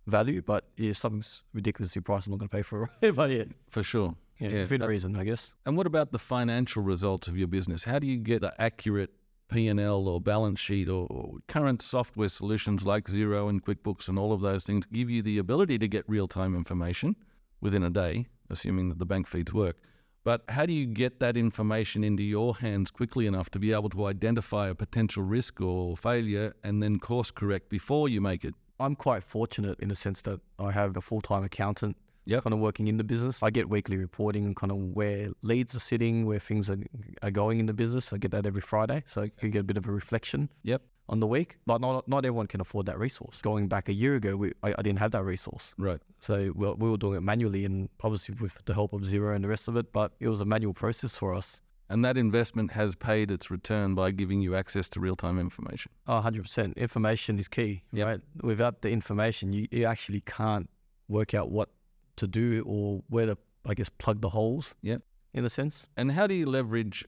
[0.07, 3.15] value, but if something's ridiculously priced, I'm not going to pay for it.
[3.17, 4.15] but yeah, for sure.
[4.39, 5.55] yeah, within that- reason, I guess.
[5.67, 7.83] And what about the financial results of your business?
[7.85, 9.11] How do you get the accurate
[9.51, 14.33] P&L or balance sheet or, or current software solutions like Xero and QuickBooks and all
[14.33, 17.17] of those things give you the ability to get real-time information
[17.61, 19.77] within a day, assuming that the bank feeds work.
[20.25, 23.91] But how do you get that information into your hands quickly enough to be able
[23.91, 28.55] to identify a potential risk or failure and then course correct before you make it?
[28.81, 31.97] I'm quite fortunate in the sense that I have a full time accountant
[32.27, 32.45] Yep.
[32.45, 33.43] kind of working in the business.
[33.43, 36.79] I get weekly reporting and kind of where leads are sitting, where things are,
[37.23, 38.15] are going in the business.
[38.15, 39.05] I get that every Friday.
[39.07, 40.81] So I can get a bit of a reflection Yep.
[41.09, 41.59] On the week.
[41.67, 43.41] But not, not everyone can afford that resource.
[43.43, 45.75] Going back a year ago, we, I, I didn't have that resource.
[45.77, 46.01] Right.
[46.21, 49.45] So we, we were doing it manually and obviously with the help of Xero and
[49.45, 49.93] the rest of it.
[49.93, 51.61] But it was a manual process for us.
[51.91, 55.93] And that investment has paid its return by giving you access to real-time information.
[56.07, 56.75] Oh, 100%.
[56.77, 58.07] Information is key, Yep.
[58.07, 58.21] right?
[58.43, 60.71] Without the information, you, you actually can't
[61.09, 61.69] work out what
[62.17, 63.37] to do or where to,
[63.67, 64.75] I guess, plug the holes.
[64.81, 65.03] Yep.
[65.35, 65.89] In a sense.
[65.99, 67.05] And how do you leverage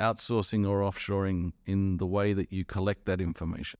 [0.00, 3.78] outsourcing or offshoring in the way that you collect that information?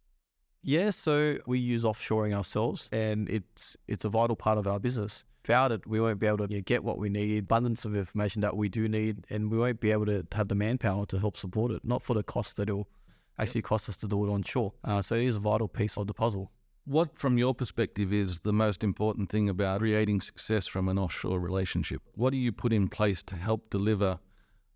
[0.63, 5.25] Yeah, so we use offshoring ourselves and it's it's a vital part of our business.
[5.43, 7.97] Without it, we won't be able to you know, get what we need, abundance of
[7.97, 11.19] information that we do need, and we won't be able to have the manpower to
[11.19, 12.87] help support it, not for the cost that it'll
[13.39, 14.75] actually cost us to do it onshore.
[14.85, 16.51] Uh, so it is a vital piece of the puzzle.
[16.85, 21.41] What, from your perspective, is the most important thing about creating success from an offshore
[21.41, 22.03] relationship?
[22.15, 24.19] What do you put in place to help deliver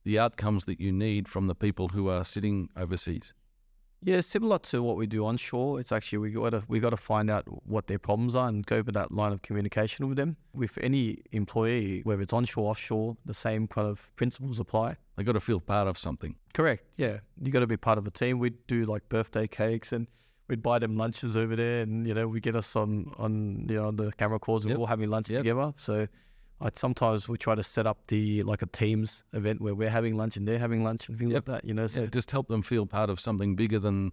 [0.04, 3.32] the outcomes that you need from the people who are sitting overseas.
[4.02, 5.80] Yeah, similar to what we do onshore.
[5.80, 8.64] It's actually we got to we got to find out what their problems are and
[8.66, 10.36] go with that line of communication with them.
[10.52, 14.96] With any employee, whether it's onshore, or offshore, the same kind of principles apply.
[15.16, 16.36] They got to feel part of something.
[16.52, 16.84] Correct.
[16.98, 18.38] Yeah, you got to be part of a team.
[18.38, 20.06] We do like birthday cakes and
[20.48, 23.76] we'd buy them lunches over there, and you know we get us on on you
[23.76, 24.76] know on the camera calls and Yep.
[24.78, 25.38] we're all having lunch Yep.
[25.38, 25.72] together.
[25.78, 26.06] So.
[26.64, 30.16] I sometimes we try to set up the like a teams event where we're having
[30.16, 31.48] lunch and they're having lunch and things Yep.
[31.48, 31.68] like that.
[31.68, 34.12] You know, so Yeah, just help them feel part of something bigger than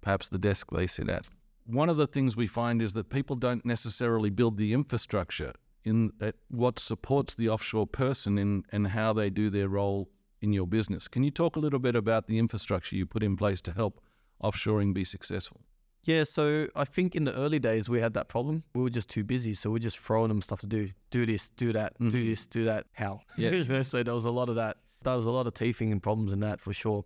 [0.00, 1.28] perhaps the desk they sit at.
[1.66, 5.52] One of the things we find is that people don't necessarily build the infrastructure
[5.84, 10.52] in at what supports the offshore person in and how they do their role in
[10.52, 11.06] your business.
[11.06, 14.00] Can you talk a little bit about the infrastructure you put in place to help
[14.42, 15.60] offshoring be successful?
[16.04, 18.64] Yeah, so I think in the early days we had that problem.
[18.74, 20.90] We were just too busy, so we are just throwing them stuff to do.
[21.10, 22.26] Do this, do that, do Mhm.
[22.30, 22.86] this, do that.
[22.92, 23.20] How?
[23.38, 23.68] Yes.
[23.68, 24.78] You know, so there was a lot of that.
[25.02, 27.04] There was a lot of teething and problems in that for sure.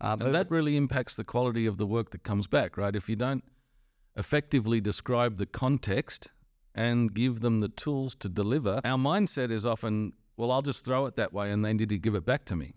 [0.00, 2.94] Um, And that really impacts the quality of the work that comes back, right?
[2.96, 3.44] If you don't
[4.16, 6.28] effectively describe the context
[6.74, 11.06] and give them the tools to deliver, our mindset is often, well, I'll just throw
[11.06, 12.74] it that way and they need to give it back to me.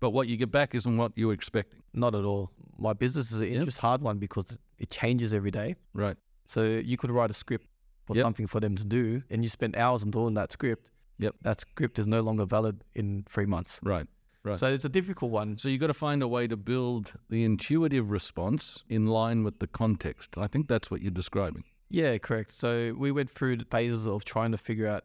[0.00, 1.82] But what you get back isn't what you were expecting.
[1.94, 2.50] not at all.
[2.78, 3.56] My business is an Yep.
[3.56, 5.74] interest hard one because it changes every day.
[5.94, 6.16] Right.
[6.44, 7.66] So you could write a script
[8.06, 8.22] for Yep.
[8.22, 10.90] something for them to do, and you spend hours on doing that script.
[11.18, 11.34] Yep.
[11.42, 13.80] That script is no longer valid in three months.
[13.82, 14.06] Right.
[14.44, 14.56] Right.
[14.58, 15.58] So it's a difficult one.
[15.58, 19.58] So you've got to find a way to build the intuitive response in line with
[19.58, 20.38] the context.
[20.38, 21.64] I think that's what you're describing.
[21.90, 22.52] Yeah, correct.
[22.52, 25.04] So we went through the phases of trying to figure out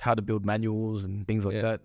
[0.00, 1.62] how to build manuals and things like Yeah.
[1.62, 1.82] that.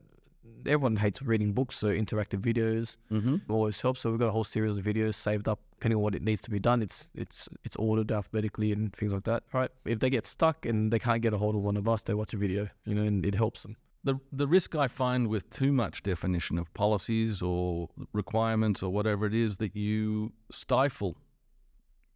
[0.66, 3.38] Everyone hates reading books, so interactive videos Mm-hmm.
[3.52, 4.02] always helps.
[4.02, 6.42] So we've got a whole series of videos saved up, depending on what it needs
[6.44, 6.82] to be done.
[6.82, 9.44] It's it's it's ordered alphabetically and things like that.
[9.54, 9.72] Right.
[9.86, 12.14] If they get stuck and they can't get a hold of one of us, they
[12.14, 13.76] watch a video, you know, and it helps them.
[14.04, 19.28] The, the risk I find with too much definition of policies or requirements or whatever
[19.28, 21.16] it is that you stifle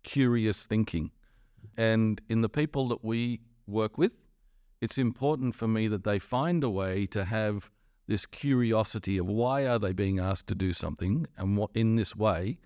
[0.04, 1.12] curious thinking.
[1.78, 4.14] And in the people that we work with,
[4.82, 7.70] it's important for me that they find a way to have
[8.08, 12.16] this curiosity of why are they being asked to do something and what in this
[12.16, 12.58] way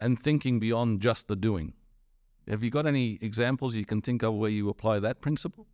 [0.00, 1.74] and thinking beyond just the doing.
[2.48, 5.66] Have you got any examples you can think of where you apply that principle?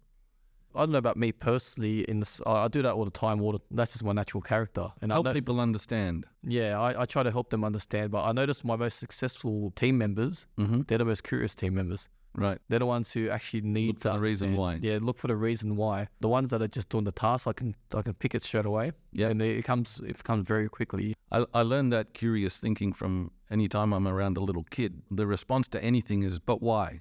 [0.72, 2.02] I don't know about me personally.
[2.02, 3.42] In this, I do that all the time.
[3.42, 4.86] All the, that's just my natural character.
[5.02, 6.26] And I Help know- people understand.
[6.44, 8.12] yeah, I, I try to help them understand.
[8.12, 10.82] But I noticed my most successful team members, Mm-hmm.
[10.86, 12.08] they're the most curious team members.
[12.34, 12.58] Right.
[12.68, 14.78] They're the ones who actually need Look for the reason why.
[14.80, 16.08] Yeah, look for the reason why.
[16.20, 18.66] The ones that are just doing the task, I can I can pick it straight
[18.66, 18.92] away.
[19.12, 19.28] Yeah.
[19.28, 21.16] and it comes it comes very quickly.
[21.32, 25.02] I, I learned that curious thinking from any time I'm around a little kid.
[25.10, 27.00] The response to anything is, but why?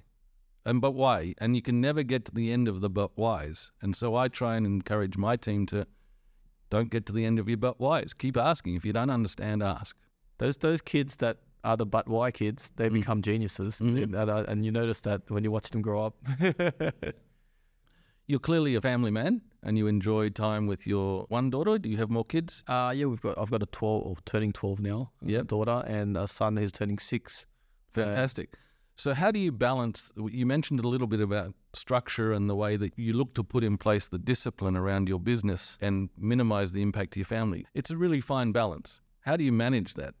[0.64, 1.34] And but why?
[1.38, 3.70] And you can never get to the end of the but whys.
[3.80, 5.86] And so I try and encourage my team to
[6.70, 8.14] don't get to the end of your but whys.
[8.14, 8.74] Keep asking.
[8.74, 9.96] If you don't understand, ask.
[10.38, 12.92] Those those kids that are the but why kids, they Mm.
[12.94, 14.02] become geniuses, Mhm.
[14.02, 16.16] and, and, uh, you notice that when you watch them grow up.
[18.26, 21.78] You're clearly a family man and you enjoy time with your one daughter.
[21.78, 22.62] Do you have more kids?
[22.68, 25.46] uh yeah, we've got I've got a twelve or turning twelve now, uh, Yep.
[25.48, 27.46] daughter, and a son who's turning six.
[27.92, 28.56] Fantastic.
[28.94, 30.12] So, how do you balance?
[30.16, 33.64] You mentioned a little bit about structure and the way that you look to put
[33.64, 37.66] in place the discipline around your business and minimize the impact to your family.
[37.74, 39.00] It's a really fine balance.
[39.20, 40.14] How do you manage that?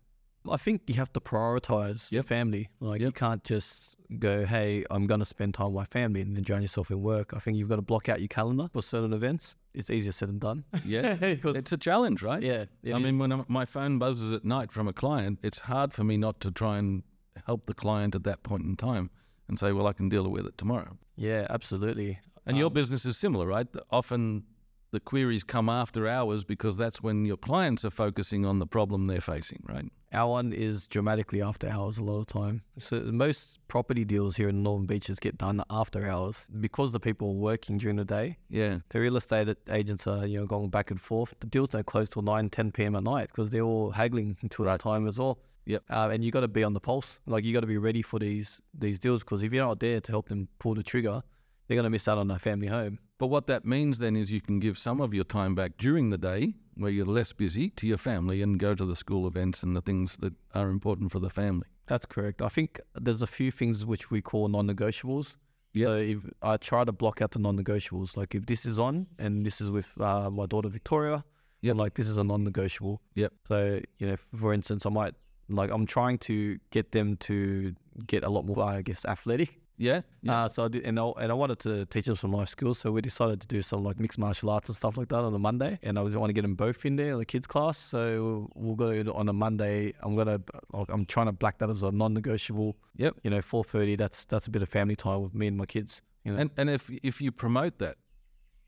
[0.48, 2.68] I think you have to prioritize your family.
[2.80, 6.34] Like you can't just go, "Hey, I'm going to spend time with my family," and
[6.36, 7.32] then drown yourself in work.
[7.34, 9.56] I think you've got to block out your calendar for certain events.
[9.74, 10.64] It's easier said than done.
[10.84, 11.18] Yes.
[11.22, 12.42] it's a challenge, right?
[12.42, 12.64] yeah.
[12.84, 13.02] I is.
[13.02, 16.16] mean, when I'm- my phone buzzes at night from a client, it's hard for me
[16.16, 17.02] not to try and
[17.46, 19.10] help the client at that point in time
[19.48, 20.96] and say, well, I can deal with it tomorrow.
[21.16, 22.18] yeah, absolutely.
[22.46, 23.66] And your Um, business is similar, right?
[23.90, 24.44] Often
[24.92, 29.06] the queries come after hours because that's when your clients are focusing on the problem
[29.06, 29.84] they're facing, right?
[30.12, 32.62] Our one is dramatically after hours a lot of time.
[32.78, 37.28] So most property deals here in Northern Beaches get done after hours because the people
[37.28, 38.36] are working during the day.
[38.48, 38.78] Yeah.
[38.88, 41.34] The real estate agents are you know going back and forth.
[41.38, 42.96] The deals don't close till 9, 10 p.m.
[42.96, 44.72] at night because they're all haggling until Right.
[44.72, 45.38] that time as well.
[45.66, 45.84] Yep.
[45.88, 47.20] Uh, and you got to be on the pulse.
[47.26, 50.00] Like you got to be ready for these these deals because if you're not there
[50.00, 51.22] to help them pull the trigger,
[51.70, 52.98] they're going to miss out on their family home.
[53.16, 56.10] But what that means then is you can give some of your time back during
[56.10, 59.62] the day where you're less busy to your family and go to the school events
[59.62, 61.68] and the things that are important for the family.
[61.86, 62.42] That's correct.
[62.42, 65.36] I think there's a few things which we call non-negotiables.
[65.74, 65.84] Yep.
[65.86, 69.46] So if I try to block out the non-negotiables, like if this is on and
[69.46, 71.24] this is with uh, my daughter Victoria,
[71.62, 71.76] Yep.
[71.76, 73.00] like this is a non-negotiable.
[73.14, 73.32] Yep.
[73.46, 75.14] So you know, for instance, I might
[75.48, 77.76] like I'm trying to get them to
[78.08, 79.60] get a lot more, I guess, athletic.
[79.80, 80.02] Yeah.
[80.20, 80.44] yeah.
[80.44, 82.78] Uh, so I did, and I, and I wanted to teach them some life skills.
[82.78, 85.34] So we decided to do some like mixed martial arts and stuff like that on
[85.34, 85.78] a Monday.
[85.82, 87.78] And I want to get them both in there in the kids class.
[87.78, 89.94] So we'll go on a Monday.
[90.02, 90.40] I'm gonna
[90.72, 92.76] like, I'm trying to black that as a non-negotiable.
[92.96, 93.16] Yep.
[93.24, 93.96] You know, 4:30.
[93.96, 96.02] That's that's a bit of family time with me and my kids.
[96.24, 96.40] You know.
[96.40, 97.96] And and if if you promote that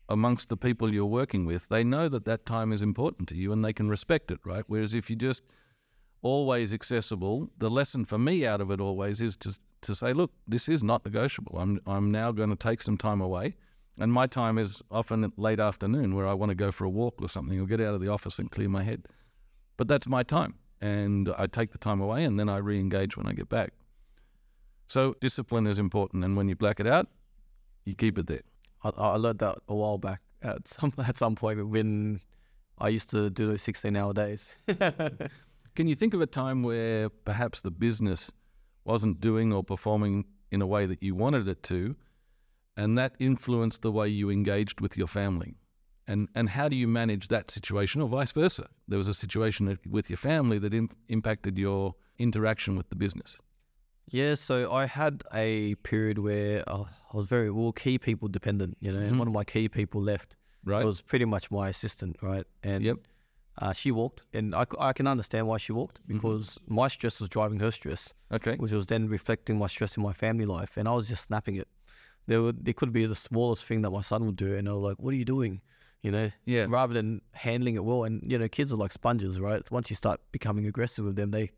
[0.09, 3.51] amongst the people you're working with, they know that that time is important to you
[3.51, 4.63] and they can respect it, right?
[4.65, 5.43] Whereas if you just
[6.23, 10.31] always accessible, the lesson for me out of it always is to to say, look,
[10.47, 11.59] this is not negotiable.
[11.59, 13.55] I'm I'm now going to take some time away,
[13.99, 17.21] and my time is often late afternoon where I want to go for a walk
[17.21, 19.05] or something, or get out of the office and clear my head.
[19.77, 23.27] But that's my time, and I take the time away, and then I re-engage when
[23.27, 23.73] I get back.
[24.87, 27.07] So discipline is important, and when you black it out,
[27.85, 28.43] you keep it there.
[28.83, 32.21] I, I learned that a while back at some at some point when
[32.77, 34.55] I used to do those 16 hour days.
[35.75, 38.31] Can you think of a time where perhaps the business
[38.85, 41.95] wasn't doing or performing in a way that you wanted it to,
[42.77, 45.55] and that influenced the way you engaged with your family?
[46.05, 48.67] And and how do you manage that situation, or vice versa?
[48.89, 53.37] There was a situation with your family that Im- impacted your interaction with the business.
[54.11, 58.77] Yeah, so I had a period where uh, I was very well key people dependent,
[58.81, 59.07] you know, Mhm.
[59.07, 60.35] and one of my key people left.
[60.65, 60.81] Right.
[60.83, 62.45] It was pretty much my assistant, right?
[62.63, 62.97] And Yep.
[63.59, 66.13] Uh, she walked, and I can understand why she walked Mm-hmm.
[66.13, 68.55] because my stress was driving her stress, okay.
[68.55, 71.55] which was then reflecting my stress in my family life, and I was just snapping
[71.55, 71.67] it.
[72.25, 74.73] There would there could be the smallest thing that my son would do, and I
[74.73, 75.61] was like, "What are you doing?"
[76.01, 76.65] You know, Yeah.
[76.69, 78.03] rather than handling it well.
[78.03, 79.69] And you know, kids are like sponges, right?
[79.71, 81.51] Once you start becoming aggressive with them, they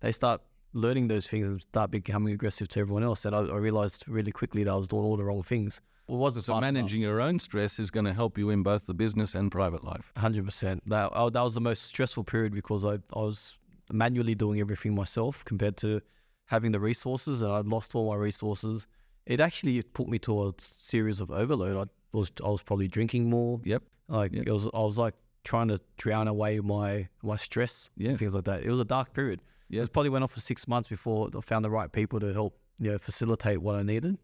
[0.00, 0.40] they start
[0.72, 3.24] learning those things and start becoming aggressive to everyone else.
[3.24, 5.80] And I, I realized really quickly that I was doing all the wrong things.
[6.10, 6.74] It wasn't So fast enough.
[6.74, 9.84] managing your own stress is going to help you in both the business and private
[9.84, 10.12] life.
[10.16, 10.82] Hundred percent.
[10.88, 13.58] That oh, that was the most stressful period because I, I was
[13.92, 16.00] manually doing everything myself compared to
[16.46, 18.86] having the resources, and I'd lost all my resources.
[19.26, 21.76] It actually put me to a series of overload.
[21.76, 23.60] I was I was probably drinking more.
[23.64, 23.82] Yep.
[24.08, 24.46] Like Yep.
[24.48, 28.18] it was I was like trying to drown away my my stress, Yes.
[28.18, 28.62] things like that.
[28.64, 29.42] It was a dark period.
[29.68, 29.86] Yes.
[29.86, 32.58] It probably went on for six months before I found the right people to help
[32.80, 34.18] you know facilitate what I needed.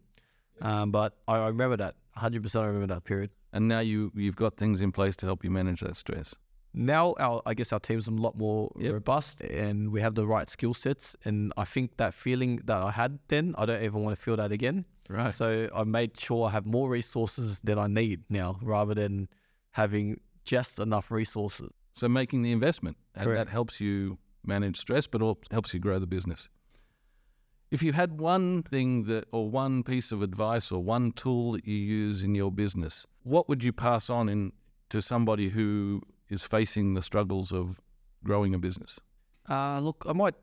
[0.61, 2.43] Um, but I, I remember that 100.
[2.43, 3.31] percent I remember that period.
[3.53, 6.35] And now you you've got things in place to help you manage that stress.
[6.73, 8.93] now our I guess our team's a lot more Yep.
[8.93, 12.91] robust and we have the right skill sets and I think that feeling that I
[12.91, 14.85] had then I don't even want to feel that again.
[15.09, 15.33] Right.
[15.33, 19.27] So I made sure I have more resources than I need now rather than
[19.71, 21.69] having just enough resources.
[21.93, 23.39] So making the investment, and Correct.
[23.47, 26.49] that helps you manage stress, but also helps you grow the business.
[27.69, 31.67] If you had one thing that, or one piece of advice, or one tool that
[31.67, 34.53] you use in your business, what would you pass on in
[34.89, 37.79] to somebody who is facing the struggles of
[38.23, 38.99] growing a business?
[39.49, 40.35] Uh, look, I might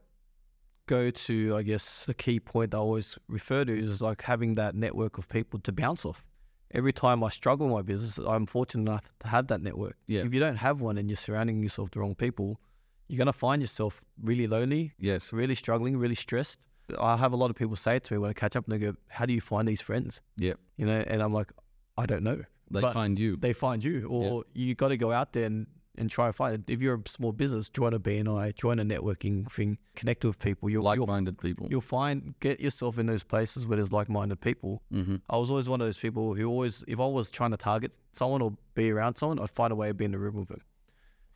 [0.87, 4.75] go to, I guess, a key point I always refer to is like having that
[4.75, 6.25] network of people to bounce off.
[6.73, 9.97] Every time I struggle in my business, I'm fortunate enough to have that network.
[10.09, 10.23] Yeah.
[10.25, 12.61] If you don't have one and you're surrounding yourself with the wrong people,
[13.09, 15.33] you're going to find yourself really lonely, Yes.
[15.33, 16.67] really struggling, really stressed.
[16.99, 18.73] I have a lot of people say it to me when I catch up and
[18.73, 20.21] they go, How do you find these friends?
[20.37, 20.55] Yeah.
[20.77, 21.53] You know, and I'm like,
[21.97, 22.43] I don't know.
[22.71, 23.37] They But find you.
[23.37, 25.67] They find you, or you got to go out there and,
[25.97, 26.73] and try and find it.
[26.73, 30.69] If you're a small business, join a BNI, join a networking thing, connect with people.
[30.71, 31.69] You'll, you'll, like-minded people.
[31.71, 34.83] you'll find, get yourself in those places where there's like minded people.
[34.91, 37.57] hmm I was always one of those people who always, if I was trying to
[37.57, 40.37] target someone or be around someone, I'd find a way to be in the room
[40.37, 40.63] with them.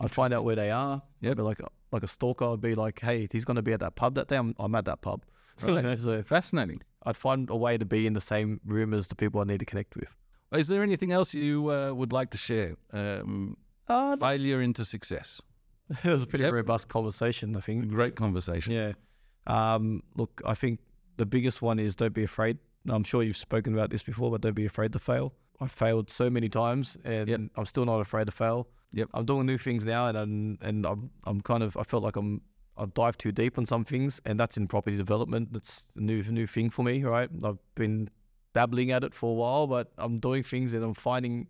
[0.01, 1.03] I'd find out where they are.
[1.21, 1.39] Yep.
[1.39, 1.61] I'd like,
[1.93, 2.47] like a stalker.
[2.53, 4.75] I'd be like, hey, he's going to be at that pub that day, I'm, I'm
[4.75, 5.25] at that pub.
[5.67, 6.81] You know, so Fascinating.
[7.05, 9.61] I'd find a way to be in the same room as the people I need
[9.61, 10.15] to connect with.
[10.53, 12.77] Is there anything else you uh, would like to share?
[12.93, 13.57] Um,
[13.89, 15.41] Uh, failure into success.
[16.05, 16.53] it was a pretty Yep.
[16.53, 17.89] robust conversation, I think.
[17.89, 18.73] Great conversation.
[18.73, 18.93] Yeah.
[19.47, 20.81] Um, look, I think
[21.17, 22.59] the biggest one is don't be afraid.
[22.89, 25.33] I'm sure you've spoken about this before, but don't be afraid to fail.
[25.61, 27.41] I failed so many times, and Yep.
[27.57, 28.69] I'm still not afraid to fail.
[28.93, 29.09] Yep.
[29.15, 32.17] I'm doing new things now, and I'm, and I'm I'm kind of I felt like
[32.17, 32.41] I'm
[32.79, 35.53] I've dived too deep on some things, and that's in property development.
[35.53, 37.29] That's a new new thing for me, right?
[37.45, 38.09] I've been
[38.55, 41.49] dabbling at it for a while, but I'm doing things and I'm finding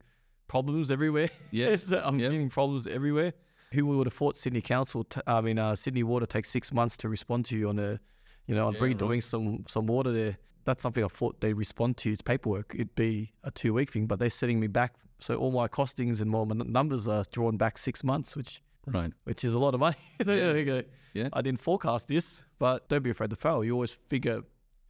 [0.49, 1.31] problems everywhere.
[1.51, 1.93] Yes.
[1.93, 2.31] I'm Yep.
[2.31, 3.33] getting problems everywhere.
[3.73, 5.05] Who would have thought Sydney Council?
[5.05, 8.01] T- I mean, uh, Sydney Water takes six months to respond to you on a,
[8.47, 9.23] you know, on Yeah, redoing right.
[9.25, 10.39] some some water there.
[10.65, 12.11] That's something I thought they'd respond to.
[12.13, 12.75] It's paperwork.
[12.75, 14.95] It'd be a two week thing, but they're setting me back.
[15.21, 18.63] So all my costings and all my numbers are drawn back six months, which
[18.93, 19.13] Right.
[19.25, 19.97] which is a lot of money.
[20.27, 20.83] You go.
[21.15, 21.29] Yeah.
[21.33, 23.65] I didn't forecast this, but don't be afraid to fail.
[23.65, 24.43] You always figure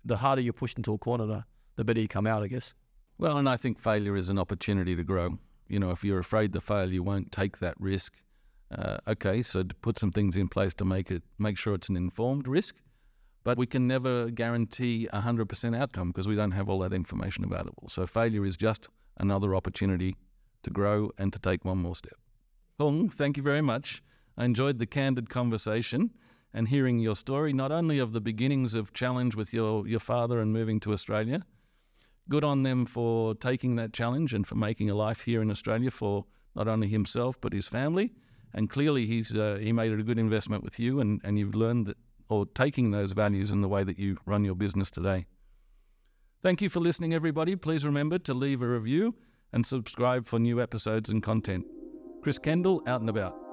[0.05, 1.45] the harder you're pushed into a corner,
[1.77, 2.75] the, better you come out, I guess.
[3.19, 5.39] Well, and I think failure is an opportunity to grow.
[5.69, 8.15] You know, if you're afraid to fail, you won't take that risk.
[8.77, 11.89] Uh, okay, so to put some things in place to make it make sure it's
[11.89, 12.77] an informed risk,
[13.45, 17.45] but we can never guarantee a 100% outcome because we don't have all that information
[17.45, 17.89] available.
[17.89, 20.17] So failure is just another opportunity
[20.65, 22.19] to grow and to take one more step.
[22.79, 24.03] Hung, thank you very much.
[24.37, 26.13] I enjoyed the candid conversation
[26.55, 30.41] and hearing your story, not only of the beginnings of challenge with your, your father
[30.41, 31.45] and moving to Australia.
[32.29, 35.91] Good on them for taking that challenge and for making a life here in Australia
[35.91, 36.25] for
[36.55, 38.13] not only himself but his family.
[38.55, 41.55] And clearly, he's uh, he made it a good investment with you, and, and you've
[41.55, 41.99] learned that,
[42.31, 45.27] or taking those values in the way that you run your business today.
[46.43, 47.57] Thank you for listening, everybody.
[47.57, 49.17] Please remember to leave a review
[49.53, 51.67] and subscribe for new episodes and content.
[52.21, 53.48] Chris Kendall, out and about.